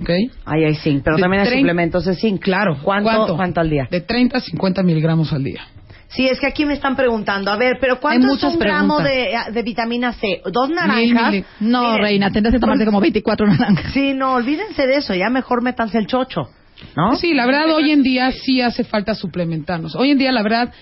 [0.00, 0.10] ¿Ok?
[0.46, 2.40] Ahí hay zinc, pero De también hay suplementos de zinc.
[2.40, 2.78] Claro.
[2.82, 3.86] ¿Cuánto, ¿Cuánto, al día?
[3.90, 5.60] De 30 a 50 miligramos al día.
[6.14, 9.46] Sí, es que aquí me están preguntando, a ver, pero ¿cuánto es un gramo preguntas.
[9.46, 10.42] de, de vitamina C?
[10.52, 11.34] ¿Dos naranjas?
[11.60, 13.92] No, Miren, reina, tendrás que tomarte como 24 naranjas.
[13.92, 16.42] Sí, no, olvídense de eso, ya mejor métanse el chocho,
[16.96, 17.16] ¿no?
[17.16, 19.96] Sí, la verdad, hoy en día sí hace falta suplementarnos.
[19.96, 20.72] Hoy en día, la verdad,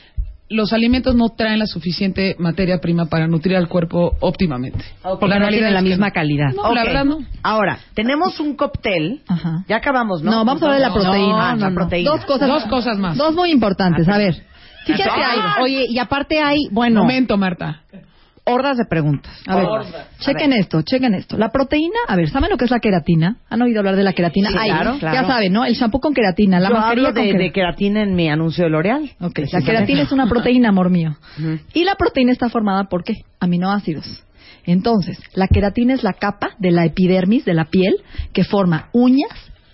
[0.49, 4.85] los alimentos no traen la suficiente materia prima para nutrir al cuerpo óptimamente.
[5.05, 5.21] Ok.
[5.21, 6.49] Porque no realidad tienen la misma calidad.
[6.57, 6.87] No, la Ok.
[6.89, 7.19] verdad no.
[7.45, 9.21] Ahora, tenemos un cóctel.
[9.29, 9.63] Ajá.
[9.69, 10.33] Ya acabamos, ¿no?
[10.33, 11.55] No, vamos a hablar de la No, proteína.
[11.55, 12.11] la proteína.
[12.11, 12.49] Dos cosas.
[12.49, 13.17] Dos cosas más.
[13.17, 14.09] Dos muy importantes.
[14.09, 14.43] A ver,
[14.93, 15.65] fíjate Ah, algo.
[15.65, 17.83] Oye, y aparte hay, bueno, Momento, Marta.
[18.45, 19.33] hordas de preguntas.
[19.47, 19.67] A ver,
[20.19, 21.37] chequen esto, chequen esto.
[21.39, 23.37] La proteína, a ver, ¿saben lo que es la queratina?
[23.49, 24.51] ¿Han oído hablar de la queratina?
[24.51, 25.29] Sí, Ay, claro, Ya claro.
[25.29, 25.65] saben, ¿no?
[25.65, 27.45] El shampoo con queratina, la Yo mascarilla hablo con de, queratina.
[27.45, 29.11] de queratina en mi anuncio de L'Oreal.
[29.21, 31.17] Ok, la queratina es una proteína, amor mío.
[31.75, 33.15] Y la proteína está formada por qué?
[33.39, 34.25] Aminoácidos.
[34.67, 37.97] Entonces, la queratina es la capa de la epidermis, de la piel,
[38.33, 39.31] que forma uñas,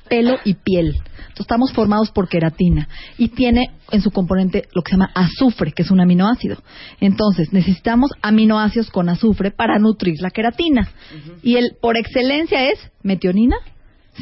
[0.08, 0.94] pelo y piel.
[0.96, 2.88] Entonces, estamos formados por queratina
[3.18, 6.56] y tiene en su componente lo que se llama azufre, que es un aminoácido.
[7.00, 10.88] Entonces, necesitamos aminoácidos con azufre para nutrir la queratina.
[11.42, 13.56] Y el por excelencia es metionina,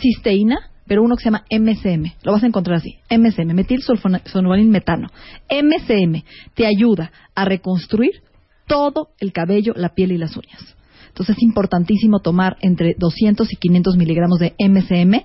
[0.01, 2.15] cisteína, pero uno que se llama MCM.
[2.23, 2.99] Lo vas a encontrar así.
[3.11, 5.09] MCM, metilsulfonil metano.
[5.51, 6.25] MCM
[6.55, 8.23] te ayuda a reconstruir
[8.67, 10.77] todo el cabello, la piel y las uñas.
[11.09, 15.23] Entonces es importantísimo tomar entre 200 y 500 miligramos de MCM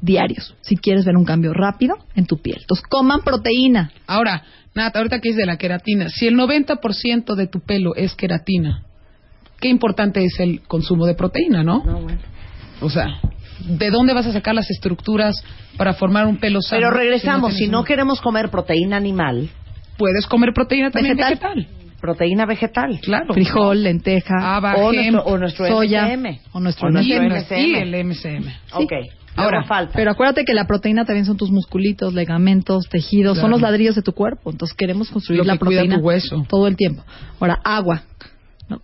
[0.00, 2.58] diarios si quieres ver un cambio rápido en tu piel.
[2.60, 3.90] Entonces coman proteína.
[4.06, 4.42] Ahora,
[4.74, 8.84] Nata, ahorita que es de la queratina, si el 90% de tu pelo es queratina,
[9.60, 11.82] qué importante es el consumo de proteína, ¿no?
[12.80, 13.20] O sea,
[13.60, 15.42] ¿De dónde vas a sacar las estructuras
[15.76, 16.80] para formar un pelo sano?
[16.80, 19.48] Pero regresamos, si no un- queremos comer proteína animal,
[19.96, 21.56] Puedes comer proteína también Vegetal.
[21.56, 21.74] vegetal.
[22.00, 23.00] proteína vegetal.
[23.02, 23.34] Claro.
[23.34, 26.38] Frijol, lenteja, Haba, O hemp, nuestro, o nuestro soya, MSM.
[26.52, 27.02] o nuestro MSM.
[27.02, 27.94] y el.
[28.70, 28.86] Ahora,
[29.42, 29.92] Ahora falta.
[29.94, 34.02] Pero acuérdate que la proteína también son tus musculitos, ligamentos, tejidos, son los ladrillos de
[34.02, 34.50] tu cuerpo.
[34.50, 36.44] Entonces queremos construir Lo la que proteína tu hueso.
[36.48, 37.02] todo el tiempo.
[37.40, 38.02] Ahora, agua.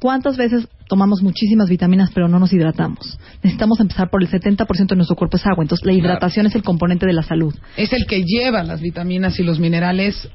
[0.00, 3.18] ¿Cuántas veces tomamos muchísimas vitaminas pero no nos hidratamos?
[3.42, 5.62] Necesitamos empezar por el 70% de nuestro cuerpo es agua.
[5.62, 7.54] Entonces la hidratación es el componente de la salud.
[7.76, 10.28] es el que lleva las vitaminas y los minerales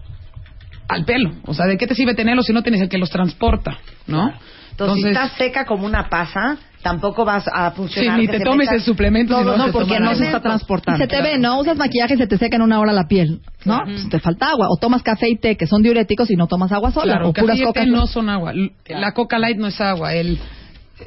[0.87, 1.31] al pelo.
[1.45, 3.79] O sea, ¿de qué te sirve tenerlos si no tienes el que los transporta?
[4.05, 4.31] ¿no?
[4.71, 8.15] Entonces, si estás seca como una pasa, tampoco vas a funcionar.
[8.19, 10.41] Sí, ni te tomes el suplemento si todos no toma porque no se está Y
[10.41, 10.97] transportando.
[10.99, 11.59] se te ve, ¿no?
[11.59, 13.81] Usas maquillaje y se te seca en una hora la piel, ¿no?
[13.83, 14.67] Pues te falta agua.
[14.69, 17.13] O tomas café y té, que son diuréticos, y no tomas agua sola.
[17.13, 18.53] Claro, o café puras y té no son agua.
[18.87, 20.13] La Coca Light no es agua.
[20.13, 20.39] El,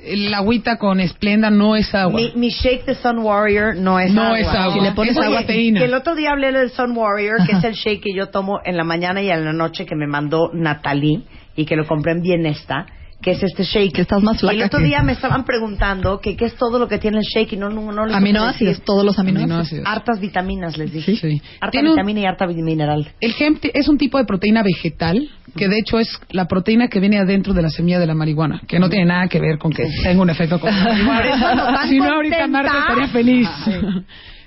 [0.04, 2.20] el agüita con esplenda no es agua.
[2.20, 4.40] Mi, mi shake de Sun Warrior no es No agua.
[4.40, 4.74] es agua.
[4.74, 5.80] Si le pones Es agua, proteína.
[5.80, 8.60] Que el otro día hablé del Sun Warrior, que es el shake que yo tomo
[8.64, 11.22] en la mañana y en la noche que me mandó Natalie
[11.56, 12.86] y que lo compré en Bienesta,
[13.22, 13.92] que es este shake.
[13.92, 16.54] Que estás más flaca Y el otro que- día me estaban preguntando que qué es
[16.56, 18.84] todo lo que tiene el shake y no, no, no les Aminoácidos, decir.
[18.84, 19.50] todos los aminoácidos.
[19.50, 19.86] Aminoácidos.
[19.86, 21.16] Hartas vitaminas, les dije.
[21.16, 21.40] Sí.
[21.60, 23.12] Harta Tiene un- vitamina y harta mineral.
[23.20, 26.98] El hemp es un tipo de proteína vegetal que de hecho es la proteína que
[27.00, 29.72] viene adentro de la semilla de la marihuana, que no tiene nada que ver con
[29.72, 31.86] que tenga un efecto como la marihuana.
[31.88, 33.48] si no, ahorita Marta estaría feliz.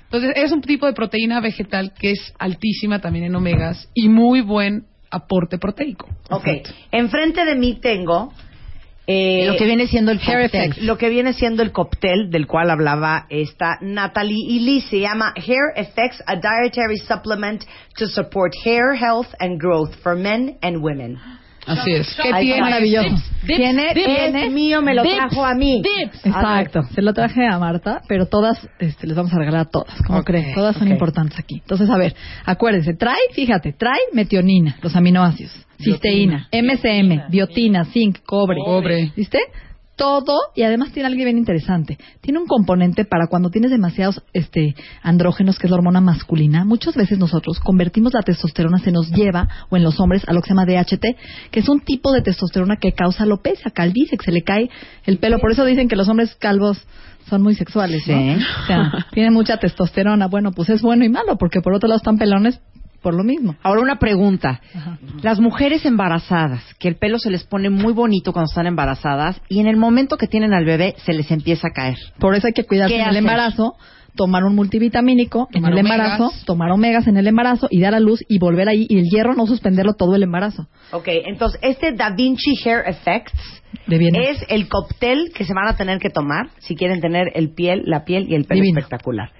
[0.04, 4.40] Entonces, es un tipo de proteína vegetal que es altísima también en omegas y muy
[4.40, 6.08] buen aporte proteico.
[6.30, 6.46] Ok.
[6.92, 8.32] Enfrente de mí tengo
[9.06, 10.60] eh, Lo que viene siendo el Hair cóctel.
[10.62, 15.00] Effects, lo que viene siendo el cóctel del cual hablaba esta Natalie y Lee se
[15.00, 17.64] llama Hair Effects, a dietary supplement
[17.96, 21.18] to support hair health and growth for men and women.
[21.66, 22.14] Así es.
[22.22, 22.60] ¿Qué Ahí tiene?
[22.60, 23.08] Maravilloso.
[23.10, 24.46] Dips, tiene, dips, tiene.
[24.46, 25.82] Es mío, me lo Dips, trajo a mí.
[25.82, 26.24] dips.
[26.26, 30.00] Exacto, se lo traje a Marta, pero todas este, les vamos a regalar a todas,
[30.06, 31.56] como Ok, creen, todas son importantes aquí.
[31.56, 32.14] Entonces, a ver,
[32.44, 39.12] acuérdense, trae, fíjate, trae metionina, los aminoácidos, cisteína, MSM, biotina, zinc, cobre, Cobre.
[39.16, 39.38] ¿viste?
[39.96, 41.96] Todo, y además tiene algo bien interesante.
[42.20, 46.66] Tiene un componente para cuando tienes demasiados este, andrógenos, que es la hormona masculina.
[46.66, 50.42] Muchas veces nosotros convertimos la testosterona, se nos lleva, o en los hombres, a lo
[50.42, 54.24] que se llama DHT, que es un tipo de testosterona que causa alopecia, calvicie, que
[54.24, 54.68] se le cae
[55.06, 55.38] el pelo.
[55.38, 56.86] Por eso dicen que los hombres calvos
[57.30, 58.18] son muy sexuales, ¿no?
[58.18, 58.44] Sí.
[58.62, 60.28] O sea, tienen mucha testosterona.
[60.28, 62.60] Bueno, pues es bueno y malo, porque por otro lado están pelones
[63.06, 63.54] por lo mismo.
[63.62, 64.60] Ahora una pregunta.
[64.74, 64.98] Ajá.
[65.22, 69.60] Las mujeres embarazadas, que el pelo se les pone muy bonito cuando están embarazadas y
[69.60, 71.96] en el momento que tienen al bebé se les empieza a caer.
[72.18, 73.76] Por eso hay que cuidarse ¿Qué en el embarazo,
[74.16, 75.92] tomar un multivitamínico en el omegas.
[75.92, 79.04] embarazo, tomar omegas en el embarazo y dar a luz y volver ahí y el
[79.04, 80.66] hierro no suspenderlo todo el embarazo.
[80.90, 84.14] Ok, entonces este Da Vinci Hair Effects De bien.
[84.16, 87.82] es el cóctel que se van a tener que tomar si quieren tener el piel,
[87.84, 88.80] la piel y el pelo Divino.
[88.80, 89.30] espectacular.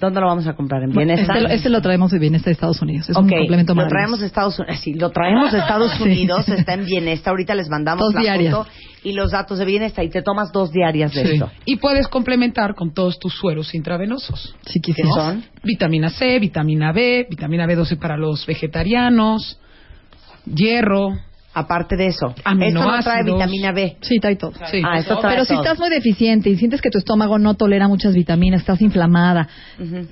[0.00, 0.82] ¿Dónde lo vamos a comprar?
[0.82, 1.32] ¿En Bueno, Bienesta?
[1.34, 3.08] este, lo- este lo traemos de Bienesta de Estados Unidos.
[3.10, 4.78] Es Ok, un complemento lo traemos de Estados Unidos.
[4.80, 6.02] Sí, lo traemos de Estados Sí.
[6.02, 6.48] Unidos.
[6.48, 7.30] Está en Bienesta.
[7.30, 8.54] Ahorita les mandamos Dos la diarias.
[8.54, 8.70] foto
[9.04, 11.32] y los datos de Bienesta y te tomas dos diarias de Sí.
[11.34, 11.50] esto.
[11.64, 14.54] Y puedes complementar con todos tus sueros intravenosos.
[14.66, 15.14] Si ¿Qué quisieras.
[15.14, 15.44] son?
[15.64, 19.58] Vitamina C, vitamina B, vitamina B12 para los vegetarianos,
[20.46, 21.10] hierro.
[21.54, 23.96] Aparte de eso, esto no trae vitamina B.
[24.00, 24.52] Sí, trae todo.
[24.70, 24.80] Sí.
[24.84, 27.88] Ah, esto trae Pero si estás muy deficiente y sientes que tu estómago no tolera
[27.88, 29.48] muchas vitaminas, estás inflamada,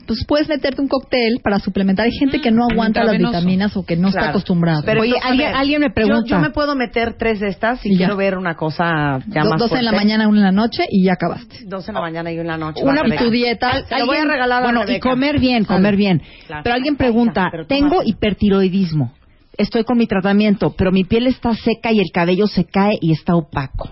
[0.07, 2.05] pues puedes meterte un cóctel para suplementar.
[2.07, 4.82] Hay gente que no aguanta las vitaminas o que no está acostumbrada.
[4.84, 6.28] Pero Oye, entonces, alguien- ver, alguien me pregunta.
[6.28, 9.59] Yo, me puedo meter tres de estas si quiero ver una cosa ya Do- más
[9.61, 11.61] dos en la mañana, una en la noche y ya acabaste.
[11.66, 12.82] Dos en la mañana y una en la noche.
[12.84, 13.82] Una tu dieta.
[13.86, 16.20] Se lo voy a Alguien- regalar a Bueno, y comer bien, comer bien.
[16.47, 16.62] Claro.
[16.64, 19.12] Pero alguien pregunta, Pero tengo hipertiroidismo.
[19.61, 23.12] Estoy con mi tratamiento, pero mi piel está seca y el cabello se cae y
[23.12, 23.90] está opaco.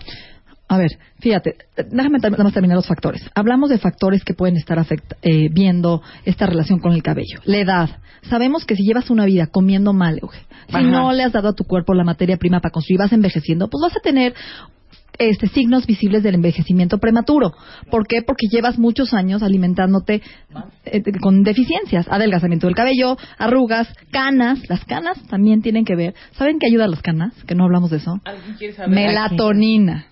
[0.66, 0.90] A ver,
[1.20, 1.56] fíjate,
[1.90, 3.22] déjame tam- nada más terminar los factores.
[3.34, 4.84] Hablamos de factores que pueden estar
[5.22, 7.40] eh, viendo esta relación con el cabello.
[7.44, 7.88] La edad.
[8.30, 11.52] Sabemos que si llevas una vida comiendo mal, Euge, si no le has dado a
[11.54, 14.34] tu cuerpo la materia prima para construir, vas envejeciendo, pues vas a tener
[15.18, 17.52] este, signos visibles del envejecimiento prematuro.
[17.90, 18.22] ¿Por qué?
[18.22, 20.22] Porque llevas muchos años alimentándote
[20.84, 24.60] eh, con deficiencias, adelgazamiento del cabello, arrugas, canas.
[24.68, 26.14] Las canas también tienen que ver.
[26.32, 27.32] ¿Saben qué ayuda a las canas?
[27.46, 28.20] Que no hablamos de eso.
[28.86, 30.06] Melatonina.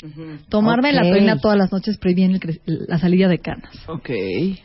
[0.48, 0.84] Tomar Ok.
[0.84, 3.70] melatonina todas las noches previene el cre- la salida de canas.
[3.88, 4.10] Ok.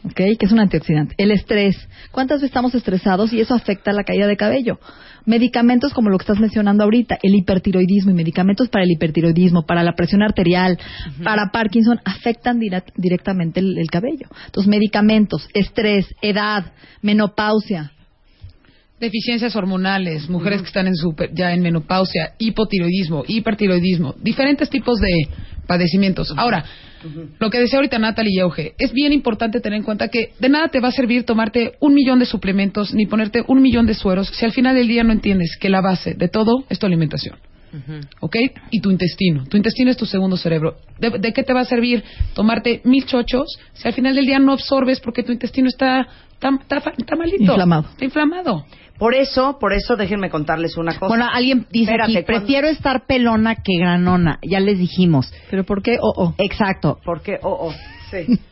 [0.06, 0.14] ¿ok?
[0.16, 1.16] Que es un antioxidante.
[1.18, 1.76] El estrés.
[2.12, 4.80] ¿Cuántas veces estamos estresados y eso afecta la caída de cabello?
[5.26, 9.84] Medicamentos como lo que estás mencionando ahorita, el hipertiroidismo y medicamentos para el hipertiroidismo, para
[9.84, 10.78] la presión arterial,
[11.24, 12.60] para Parkinson, afectan
[12.96, 14.28] directamente el, el cabello.
[14.46, 17.92] Entonces, medicamentos, estrés, edad, menopausia.
[19.00, 25.10] Deficiencias hormonales, mujeres que están en super- ya en menopausia, hipotiroidismo, hipertiroidismo, diferentes tipos de
[25.68, 26.34] padecimientos.
[26.38, 26.66] Ahora,
[27.40, 30.50] lo que decía ahorita Natalie y Euge, es bien importante tener en cuenta que de
[30.50, 33.94] nada te va a servir tomarte un millón de suplementos ni ponerte un millón de
[33.94, 36.86] sueros si al final del día no entiendes que la base de todo es tu
[36.86, 37.38] alimentación.
[38.20, 38.36] ¿Ok?
[38.70, 39.46] Y tu intestino.
[39.46, 40.76] Tu intestino es tu segundo cerebro.
[41.00, 42.04] ¿De, de qué te va a servir
[42.34, 46.06] tomarte mil chochos si al final del día no absorbes porque tu intestino está,
[46.50, 47.44] está, está- está malito?
[47.44, 47.88] Inflamado.
[47.90, 48.66] Está inflamado.
[48.98, 51.08] Por eso, por eso déjenme contarles una cosa.
[51.08, 54.38] Bueno, alguien dice Espérate, aquí, cuando- prefiero estar pelona que granona.
[54.44, 55.34] Ya les dijimos.
[55.50, 55.98] ¿Pero por qué?
[56.00, 56.34] Oh, oh.
[56.38, 57.00] Exacto.
[57.04, 57.74] Porque, oh, oh,
[58.12, 58.40] sí.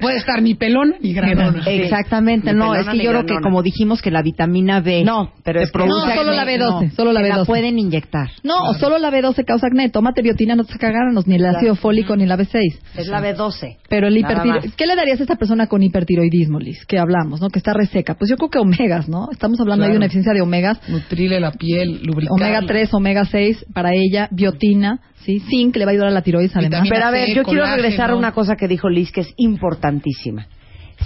[0.00, 1.64] Puede estar ni pelona ni granona.
[1.64, 1.70] Sí.
[1.70, 3.42] Exactamente, Ni no, pelona es que yo creo que granona.
[3.42, 6.90] como dijimos que la vitamina B No, pero es que- No, solo la B12, no,
[6.96, 7.36] solo la te B12.
[7.38, 8.28] la pueden inyectar.
[8.42, 9.88] No, o solo la B12 causa acné.
[9.90, 12.78] Tómate biotina, no te saca granos, ni el ácido fólico, ni la B6.
[12.96, 13.78] Es la B12.
[13.88, 14.54] Pero el Nada hipertiro...
[14.66, 14.74] más.
[14.76, 16.84] ¿Qué le darías a esta persona con hipertiroidismo, Liz?
[16.86, 17.48] Que hablamos, ¿no?
[17.48, 18.14] Que está reseca.
[18.14, 19.28] Pues yo creo que omegas, ¿no?
[19.30, 19.98] Estamos hablando ahí de Claro.
[19.98, 20.78] una deficiencia de omegas.
[20.88, 22.32] Nutrile la piel, lubricar.
[22.32, 25.40] Omega 3, omega 6 para ella, biotina, ¿sí?
[25.40, 26.82] Zinc, que le va a ayudar a la tiroides además.
[26.82, 27.82] Vitamina Pero a ver, C, yo quiero colágeno.
[27.82, 30.46] regresar a una cosa que dijo Liz que es importantísima.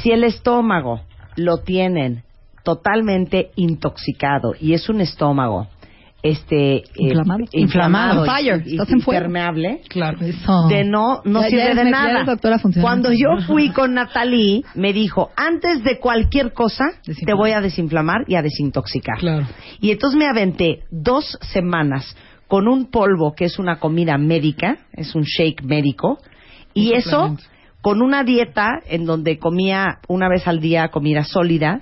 [0.03, 1.03] Si el estómago
[1.37, 2.23] lo tienen
[2.65, 5.69] totalmente intoxicado y es un estómago
[6.23, 7.45] este eh, Inflamado.
[7.53, 8.63] inflamado fire.
[8.67, 9.19] y- y Estás en fuego.
[9.21, 10.19] impermeable Claro.
[10.25, 10.67] Eso.
[10.67, 12.25] de no no Ya- ya sirve eres de me- ya nada.
[12.25, 12.59] doctora.
[12.81, 18.25] Cuando yo fui con Natalie, me dijo, antes de cualquier cosa, te voy a desinflamar
[18.27, 19.19] y a desintoxicar.
[19.19, 19.47] Claro.
[19.81, 22.17] Y entonces me aventé dos semanas
[22.49, 26.19] con un polvo que es una comida médica, es un shake médico,
[26.75, 27.45] y eso suplemento.
[27.81, 31.81] con una dieta en donde comía una vez al día comida sólida,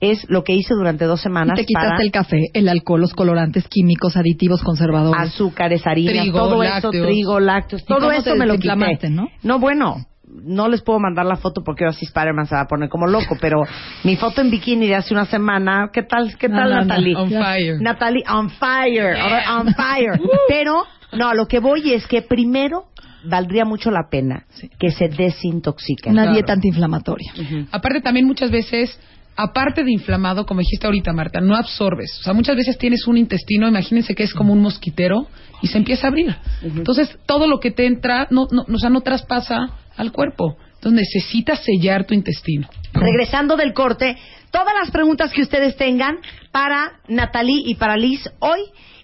[0.00, 3.00] es lo que hice durante dos Y semanas te quitaste para el café, el alcohol,
[3.00, 5.18] los colorantes químicos, aditivos, conservadores.
[5.32, 6.94] azúcares, harinas, todo lácteos.
[6.94, 9.08] eso, trigo, lácteos, ¿Y todo eso me lo quité.
[9.10, 9.28] no?
[9.42, 9.96] No, bueno,
[10.42, 13.06] no les puedo mandar la foto porque ahora sí Spider-Man se va a poner como
[13.06, 13.62] loco, pero
[14.02, 16.84] mi foto en bikini de hace una semana, ¿qué tal, qué tal no, no.
[16.84, 17.14] Natalie?
[17.16, 17.80] On fire.
[17.80, 19.16] Natalie, on fire,
[19.58, 20.20] on fire.
[20.48, 22.86] Pero, no, a lo que voy es que primero
[23.24, 24.44] valdría mucho la pena
[24.78, 26.12] que se desintoxiquen.
[26.12, 26.34] Una Claro.
[26.34, 27.32] dieta antiinflamatoria.
[27.70, 28.98] Aparte también muchas veces,
[29.36, 32.18] aparte de inflamado, como dijiste ahorita Marta, no absorbes.
[32.20, 35.26] O sea, muchas veces tienes un intestino, imagínense que es como un mosquitero
[35.62, 36.36] y se empieza a abrir.
[36.62, 40.56] Entonces, todo lo que te entra, no, no, o sea, no traspasa al cuerpo.
[40.74, 42.68] Entonces, necesitas sellar tu intestino.
[42.92, 44.16] Regresando del corte,
[44.50, 46.18] todas las preguntas que ustedes tengan
[46.52, 48.60] para Natalie y para Liz hoy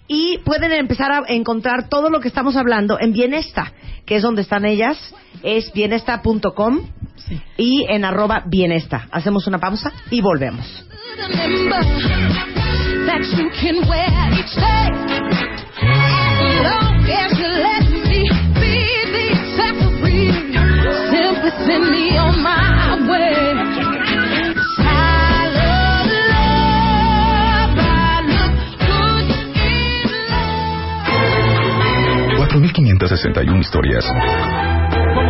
[0.07, 3.73] y pueden empezar a encontrar todo lo que estamos hablando en Bienesta,
[4.05, 4.97] que es donde están ellas,
[5.41, 6.81] es bienesta.com
[7.57, 9.07] y en arroba bienesta.
[9.11, 10.85] Hacemos una pausa y volvemos.
[21.71, 23.53] Send me on my way.
[24.77, 28.51] I love love, I look
[28.87, 29.27] good
[29.71, 29.79] in
[32.35, 32.51] love.
[32.51, 34.03] 4.561 historias.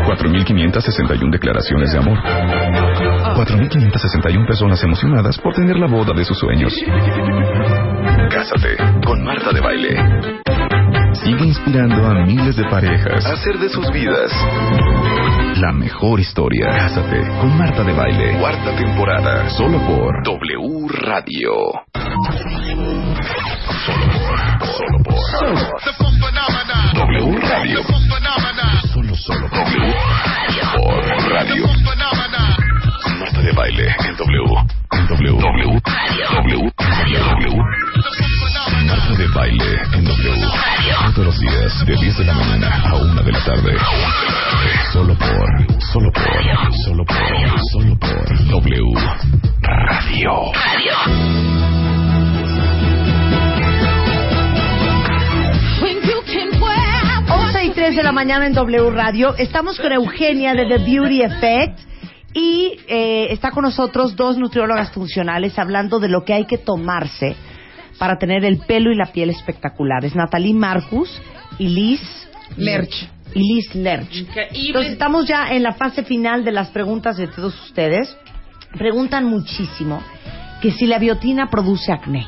[0.08, 2.18] 4.561 declaraciones de amor.
[2.18, 6.74] 4.561 personas emocionadas por tener la boda de sus sueños.
[8.32, 9.96] Cásate con Marta de Baile.
[11.24, 14.32] Sigue inspirando a miles de parejas a hacer de sus vidas
[15.62, 16.66] la mejor historia.
[16.76, 18.40] Cásate con Marta de Baile.
[18.40, 19.48] Cuarta temporada.
[19.52, 21.52] Solo por W Radio.
[24.78, 25.16] Solo por.
[26.96, 27.84] W Radio.
[28.92, 29.94] Solo, solo W.
[30.76, 31.66] Por Radio.
[33.20, 34.56] Marta de Baile en W.
[34.94, 35.40] En W.
[35.40, 35.82] W.
[36.32, 36.72] W.
[37.38, 37.64] W.
[38.72, 40.48] Marta de Baile en W.
[41.14, 43.78] Todos los días, de 10 de la mañana a 1 de la tarde.
[44.94, 45.82] Solo por.
[45.92, 46.74] Solo por.
[46.86, 47.60] Solo por.
[47.72, 48.48] Solo por.
[48.48, 48.94] W.
[49.62, 50.52] Radio.
[57.30, 59.36] 11 y 3 de la mañana en W Radio.
[59.38, 61.80] Estamos con Eugenia de The Beauty Effect
[62.34, 67.36] y eh, está con nosotros dos nutriólogas funcionales hablando de lo que hay que tomarse
[67.98, 70.16] para tener el pelo y la piel espectaculares.
[70.16, 71.10] Natalie Marcus
[71.60, 72.02] y Liz
[72.58, 73.10] Lerch.
[73.34, 74.26] Y Liz Lerch.
[74.54, 78.16] Entonces estamos ya en la fase final de las preguntas de todos ustedes.
[78.78, 80.02] Preguntan muchísimo
[80.62, 82.26] que si la biotina produce acné.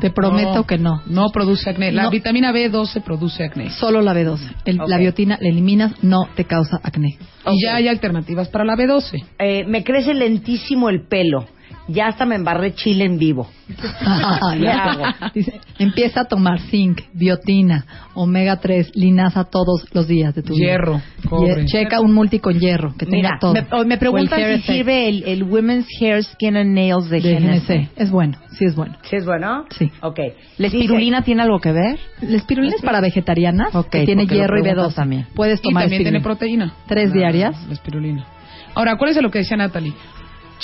[0.00, 1.02] Te prometo que no.
[1.06, 1.92] No produce acné.
[1.92, 2.10] La No.
[2.10, 3.70] vitamina B12 produce acné.
[3.70, 4.40] Solo la B12.
[4.64, 7.16] El- La biotina la eliminas, no te causa acné.
[7.46, 9.24] Y ya hay alternativas para la B12.
[9.38, 11.46] Eh, me crece lentísimo el pelo.
[11.88, 13.48] Ya hasta me embarré chile en vivo.
[14.58, 15.04] ¿Qué hago?
[15.34, 20.66] Dice, empieza a tomar zinc, biotina, omega 3, linaza todos los días de tu vida.
[20.66, 21.62] Hierro, cobre.
[21.62, 23.54] Ye- Checa un multi con hierro que tenga Mira, todo.
[23.54, 27.34] me, me preguntan si effect sirve el, el Women's Hair, Skin and Nails de, de
[27.40, 27.68] GNC.
[27.68, 27.88] GNC.
[27.96, 28.96] Es bueno, sí es bueno.
[29.02, 29.64] ¿Sí es bueno?
[29.70, 29.90] Sí.
[30.02, 30.20] Ok.
[30.58, 31.98] ¿La espirulina tiene algo que ver?
[32.22, 35.26] La espirulina es para vegetarianas, Ok, que tiene hierro y preguntas B12 también.
[35.34, 36.22] Puedes Y tomar también tiene espirulina.
[36.68, 36.74] proteína.
[36.86, 37.66] Tres La- diarias.
[37.66, 38.26] La espirulina.
[38.76, 39.92] Ahora, acuérdense lo que decía Natalie.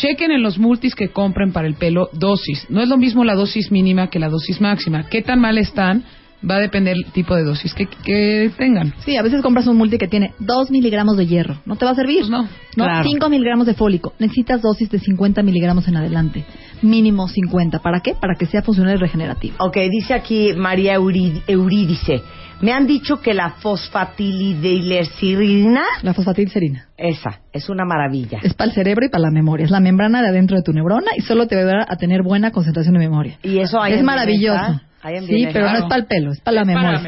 [0.00, 2.66] Chequen en los multis que compren para el pelo dosis.
[2.70, 5.04] No es lo mismo la dosis mínima que la dosis máxima.
[5.08, 6.04] ¿Qué tan mal están?
[6.48, 8.94] Va a depender el tipo de dosis que, que tengan.
[9.04, 11.60] Sí, a veces compras un multi que tiene 2 miligramos de hierro.
[11.66, 12.20] ¿No te va a servir?
[12.20, 12.44] Pues no.
[12.76, 13.04] No, Claro.
[13.06, 14.14] 5 miligramos de fólico.
[14.18, 16.44] Necesitas dosis de 50 miligramos en adelante.
[16.80, 17.80] Mínimo 50.
[17.80, 18.14] ¿Para qué?
[18.14, 19.56] Para que sea funcional y regenerativo.
[19.58, 22.22] Ok, dice aquí María Eurí- Eurídice.
[22.60, 26.88] Me han dicho que la fosfatilideserina, La fosfatilcerina.
[26.96, 28.38] esa, es una maravilla.
[28.42, 29.64] Es para el cerebro y para la memoria.
[29.64, 32.50] Es la membrana de adentro de tu neurona y solo te va a tener buena
[32.50, 33.38] concentración de memoria.
[33.42, 34.80] Y eso hay es maravilloso.
[35.26, 37.00] Sí, pero no es para el pelo, es para la memoria.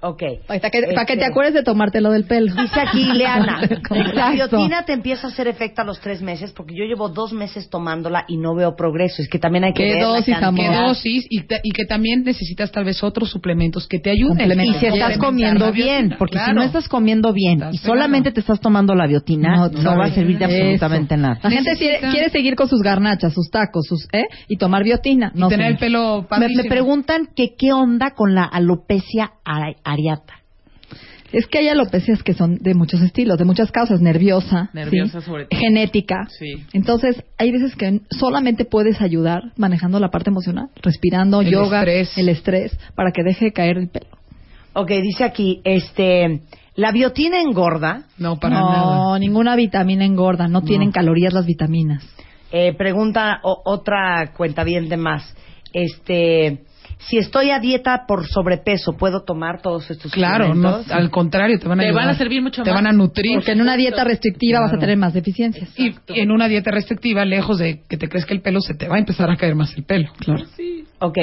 [0.00, 0.22] Ok.
[0.46, 2.54] Para que, para que te Este, acuerdes de tomártelo del pelo.
[2.54, 3.60] Dice aquí Ileana,
[4.14, 7.32] la biotina te empieza a hacer efecto a los tres meses porque yo llevo dos
[7.32, 9.22] meses tomándola y no veo progreso.
[9.22, 10.36] Es que también hay que ¿Qué ver la dosis?
[10.56, 11.26] ¿Qué dosis?
[11.28, 14.50] Y, te- y que también necesitas tal vez otros suplementos que te ayuden.
[14.60, 18.32] Y si estás comiendo la bien, porque si no estás comiendo bien Estás y solamente
[18.32, 20.54] te estás tomando la biotina, no, No, va a servir de eso.
[20.54, 21.38] absolutamente nada.
[21.42, 24.24] La gente quiere, Necesita- quiere seguir con sus garnachas, sus tacos, sus ¿eh?
[24.48, 25.32] y tomar biotina.
[25.34, 26.64] Y No, tener el pelo Me, me
[27.10, 30.34] preguntan que qué onda con la alopecia are- areata.
[31.32, 35.26] Es que hay alopecias que son de muchos estilos, de muchas causas, nerviosa, Nerviosa ¿sí?
[35.26, 35.60] sobre todo.
[35.60, 36.26] genética.
[36.28, 36.64] Sí.
[36.72, 42.18] Entonces, hay veces que solamente puedes ayudar manejando la parte emocional, respirando, El yoga, estrés.
[42.18, 44.08] el estrés, para que deje de caer el pelo.
[44.72, 46.40] Ok, dice aquí, este,
[46.74, 48.02] la biotina engorda.
[48.18, 49.18] No, para no, nada.
[49.20, 52.04] ninguna vitamina engorda, no, tienen calorías las vitaminas.
[52.50, 55.32] Eh, pregunta o- otra cuenta bien de más.
[55.72, 56.64] Este,
[57.00, 61.66] si estoy a dieta por sobrepeso, ¿puedo tomar todos estos Claro, no, al contrario, te
[61.66, 62.82] van a Te van a servir mucho Te más.
[62.82, 63.36] van a nutrir.
[63.36, 65.70] Porque en una dieta restrictiva vas a tener más deficiencias.
[65.78, 68.96] Y en una dieta restrictiva, lejos de que te crezca el pelo, se te va
[68.96, 70.10] a empezar a caer más el pelo.
[70.18, 70.44] Claro.
[70.98, 71.16] Ok,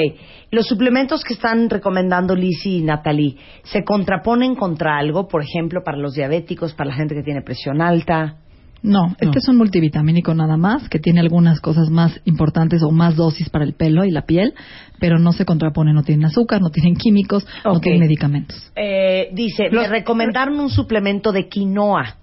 [0.50, 5.28] los suplementos que están recomendando Lizzie y Natalie, ¿se contraponen contra algo?
[5.28, 8.38] Por ejemplo, para los diabéticos, para la gente que tiene presión alta.
[8.82, 13.16] No, este es un multivitamínico nada más, que tiene algunas cosas más importantes o más
[13.16, 14.54] dosis para el pelo y la piel,
[15.00, 18.70] pero no se contrapone, no tienen azúcar, no tienen químicos, no tienen medicamentos.
[18.76, 22.16] Eh, dice, me recomendaron un suplemento de quinoa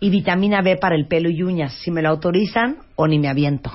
[0.00, 1.72] y vitamina B para el pelo y uñas.
[1.82, 3.72] Si me lo autorizan o ni me aviento.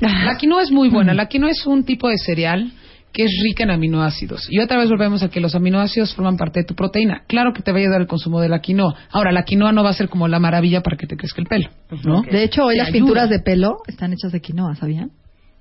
[0.00, 1.14] La quinoa es muy buena.
[1.14, 2.72] La quinoa es un tipo de cereal
[3.14, 4.46] que es rica en aminoácidos.
[4.50, 7.22] Y otra vez volvemos a que los aminoácidos forman parte de tu proteína.
[7.28, 8.94] Claro que te va a ayudar el consumo de la quinoa.
[9.10, 11.46] Ahora, la quinoa no va a ser como la maravilla para que te crezca el
[11.46, 11.68] pelo,
[12.04, 12.22] ¿no?
[12.22, 12.98] De hecho, hoy Te las ayuda.
[12.98, 15.12] pinturas de pelo están hechas de quinoa, ¿sabían?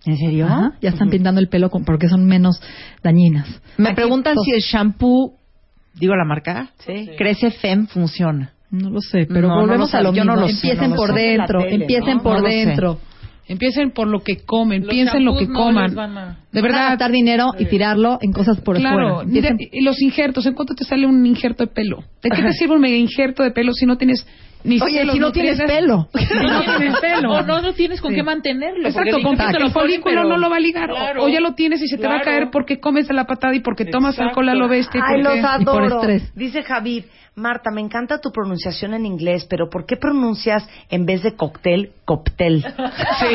[0.05, 0.45] ¿En serio?
[0.47, 2.59] Ajá, ya están pintando el pelo con- porque son menos
[3.03, 3.47] dañinas.
[3.77, 5.35] Me Aquí preguntan si el shampoo,
[5.93, 6.71] digo la marca,
[7.17, 8.51] Crece Fem funciona.
[8.71, 10.35] No lo sé, pero No, no volvemos lo a lo yo mismo.
[10.35, 12.23] no lo sé, empiecen por dentro, tele, empiecen ¿no?
[12.23, 12.55] por No lo sé.
[12.65, 12.99] dentro.
[13.47, 15.85] Empiecen por lo que comen, Los piensen lo que no coman.
[15.87, 19.15] les van a- De Van a verdad, gastar dinero y tirarlo en cosas por claro.
[19.15, 19.29] fuera.
[19.29, 22.03] Empiecen- de- y los injertos, ¿en cuánto te sale un injerto de pelo?
[22.21, 24.25] ¿De qué te sirve un mega injerto de pelo si no tienes
[24.63, 26.07] ni Oye, siquiera si no tienes pelo.
[26.13, 27.31] Si no tienes pelo.
[27.33, 28.15] O no, no tienes con Sí.
[28.15, 28.87] qué mantenerlo.
[28.87, 30.89] Exacto, con te el folículo pero- no lo va a ligar.
[30.89, 31.23] O- Claro.
[31.25, 32.37] O, ya lo tienes y se te va a Claro.
[32.39, 34.99] caer porque comes de la patada y porque tomas alcohol a lo bestia.
[34.99, 35.99] y Ay, porque- los Y por adoro.
[35.99, 36.33] estrés.
[36.35, 37.03] Dice Javid,
[37.35, 41.91] Marta, me encanta tu pronunciación en inglés, pero ¿por qué pronuncias en vez de cóctel,
[42.05, 42.63] cóctel?
[43.19, 43.27] Sí,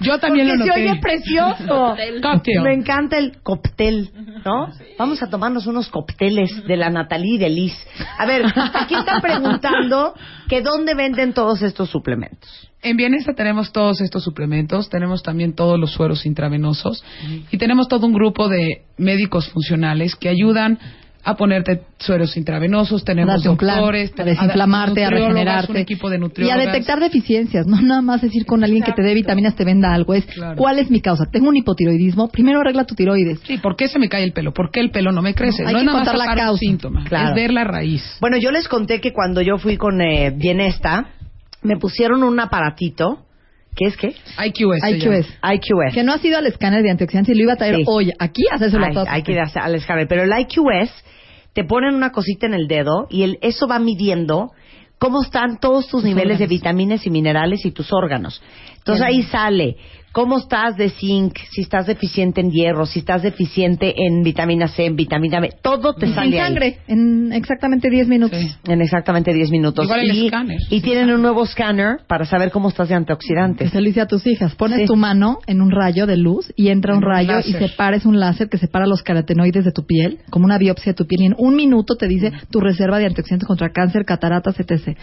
[0.00, 0.90] yo también Porque lo se noté.
[0.90, 1.94] oye precioso.
[2.22, 2.62] Cocktail.
[2.62, 4.10] Me encanta el cóctel,
[4.44, 4.68] ¿no?
[4.98, 7.74] Vamos a tomarnos unos cócteles de la Natalie y de Liz.
[8.18, 10.14] A ver, aquí están preguntando
[10.48, 12.70] que dónde venden todos estos suplementos.
[12.82, 17.04] En Bienesta tenemos todos estos suplementos, tenemos también todos los sueros intravenosos
[17.50, 20.78] y tenemos todo un grupo de médicos funcionales que ayudan
[21.30, 25.72] a ponerte sueros intravenosos, tenemos un plan, doctores, a desinflamarte, a regenerarte.
[25.72, 27.66] un equipo de y a detectar deficiencias.
[27.66, 30.14] No nada más decir con alguien que te dé vitaminas te venda algo.
[30.14, 30.56] Es, Claro.
[30.56, 31.24] ¿cuál es mi causa?
[31.30, 32.28] Tengo un hipotiroidismo.
[32.28, 33.40] Primero arregla tu tiroides.
[33.40, 34.52] Sí, ¿por qué se me cae el pelo?
[34.52, 35.62] ¿Por qué el pelo no me crece?
[35.62, 36.58] No, hay no que es nada más encontrar la causa.
[36.60, 37.28] síntoma, Claro.
[37.30, 38.02] es ver la raíz.
[38.20, 41.08] Bueno, yo les conté que cuando yo fui con eh, Bienesta,
[41.62, 43.24] me pusieron un aparatito,
[43.76, 44.08] ¿qué es qué?
[44.46, 44.82] IQS.
[44.88, 45.26] IQS.
[45.42, 45.94] IQS.
[45.94, 47.82] Que no ha sido al escáner de antioxidantes y lo iba a traer Sí.
[47.86, 49.08] hoy aquí a hacérselo a Ay, todos.
[49.10, 50.06] hay que ir al escáner.
[50.08, 50.90] Pero el IQS
[51.58, 54.52] te ponen una cosita en el dedo y el, eso va midiendo
[54.96, 58.40] cómo están todos tus niveles de vitaminas y minerales y tus órganos.
[58.76, 59.76] Entonces ahí sale
[60.12, 64.86] cómo estás de zinc, si estás deficiente en hierro, si estás deficiente en vitamina C,
[64.86, 66.46] en vitamina B, todo te sale ahí.
[66.46, 68.38] sangre, en exactamente 10 minutos.
[68.66, 69.84] En exactamente 10 minutos.
[69.84, 70.58] Igual el y, escáner.
[70.70, 73.70] y tienen un nuevo scanner para saber cómo estás de antioxidantes.
[73.70, 74.54] Que se lo hice a tus hijas.
[74.54, 74.84] Pones Sí.
[74.86, 77.68] tu mano en un rayo de luz y entra un En un rayo y láser.
[77.68, 80.96] separa, es un láser que separa los carotenoides de tu piel, como una biopsia de
[80.96, 81.20] tu piel.
[81.22, 84.96] Y en un minuto te dice tu reserva de antioxidantes contra cáncer, cataratas, etc.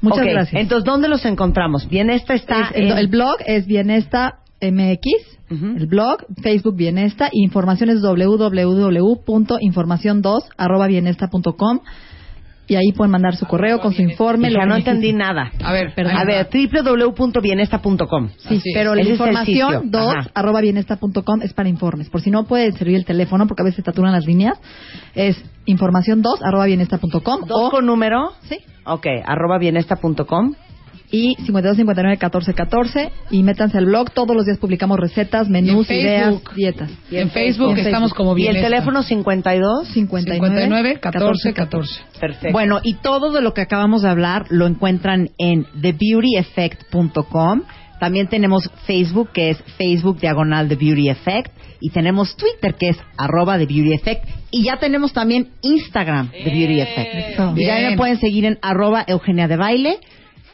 [0.00, 0.60] Muchas gracias.
[0.62, 1.88] Entonces, ¿dónde los encontramos?
[1.88, 5.06] Bien, esta está Es- en- el blog es Bienesta MX,
[5.50, 5.66] Ujú.
[5.76, 10.42] el blog, Facebook Bienesta, y información es www.informacion2
[12.70, 14.50] y ahí pueden mandar su correo con su informe.
[14.50, 15.50] Lo no entendí nada.
[15.64, 16.16] A ver, Perdón.
[16.18, 18.28] A ver, www.bienesta.com.
[18.36, 19.82] Sí, Así pero la es información sitio.
[19.86, 20.30] 2 Ajá.
[20.34, 22.10] arroba bienesta.com es para informes.
[22.10, 24.58] Por si no puede servir el teléfono, porque a veces saturan las líneas,
[25.14, 28.32] es información 2 arroba bienesta.com ¿Dos o con número?
[28.48, 30.54] sí, Ok, arroba bienesta.com.
[31.10, 34.10] y 5259 14 14 y métanse al blog.
[34.10, 36.54] Todos los días publicamos recetas, menús, Y en ideas, Facebook.
[36.54, 36.90] dietas.
[37.10, 38.16] Y en Facebook estamos Facebook.
[38.16, 38.56] como ¿Y bien.
[38.56, 39.88] el teléfono 52?
[39.88, 42.00] 59, 59 14 14.
[42.20, 42.52] Perfecto.
[42.52, 47.62] Bueno, y todo de lo que acabamos de hablar lo encuentran en thebeautyeffect.com.
[48.00, 51.50] También tenemos Facebook, que es Facebook Diagonal The Beauty Effect.
[51.80, 54.24] Y tenemos Twitter, que es arroba The Beauty Effect.
[54.50, 57.56] Y ya tenemos también Instagram, The Beauty Effect.
[57.56, 59.98] Y ya me pueden seguir en arroba Eugenia de Baile.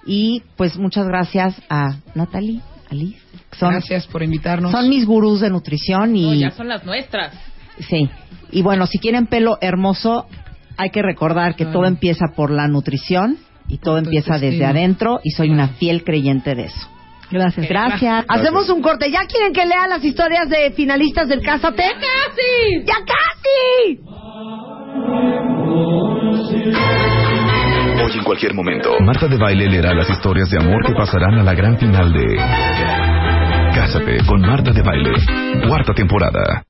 [0.06, 2.60] Y pues muchas gracias a Natalie,
[2.90, 3.18] Alice.
[3.58, 4.72] Son, Gracias por invitarnos.
[4.72, 6.24] son mis gurús de nutrición y...
[6.24, 7.32] No, ya son las nuestras.
[7.88, 8.10] Sí.
[8.50, 10.26] Y bueno, si quieren pelo hermoso,
[10.76, 15.30] hay que recordar que todo empieza por la nutrición y todo empieza desde adentro y
[15.30, 16.88] soy una fiel creyente de eso.
[17.34, 17.68] Gracias.
[17.68, 18.24] Gracias.
[18.28, 19.10] Hacemos un corte.
[19.10, 21.82] ¿Ya quieren que lea las historias de finalistas del Cásate?
[21.82, 22.84] ¡Ya casi!
[22.84, 24.00] ¡Ya casi!
[28.04, 31.42] Hoy en cualquier momento, Marta de Baile leerá las historias de amor que pasarán a
[31.42, 32.36] la gran final de
[33.74, 35.10] Cásate con Marta de Baile,
[35.66, 36.62] cuarta temporada.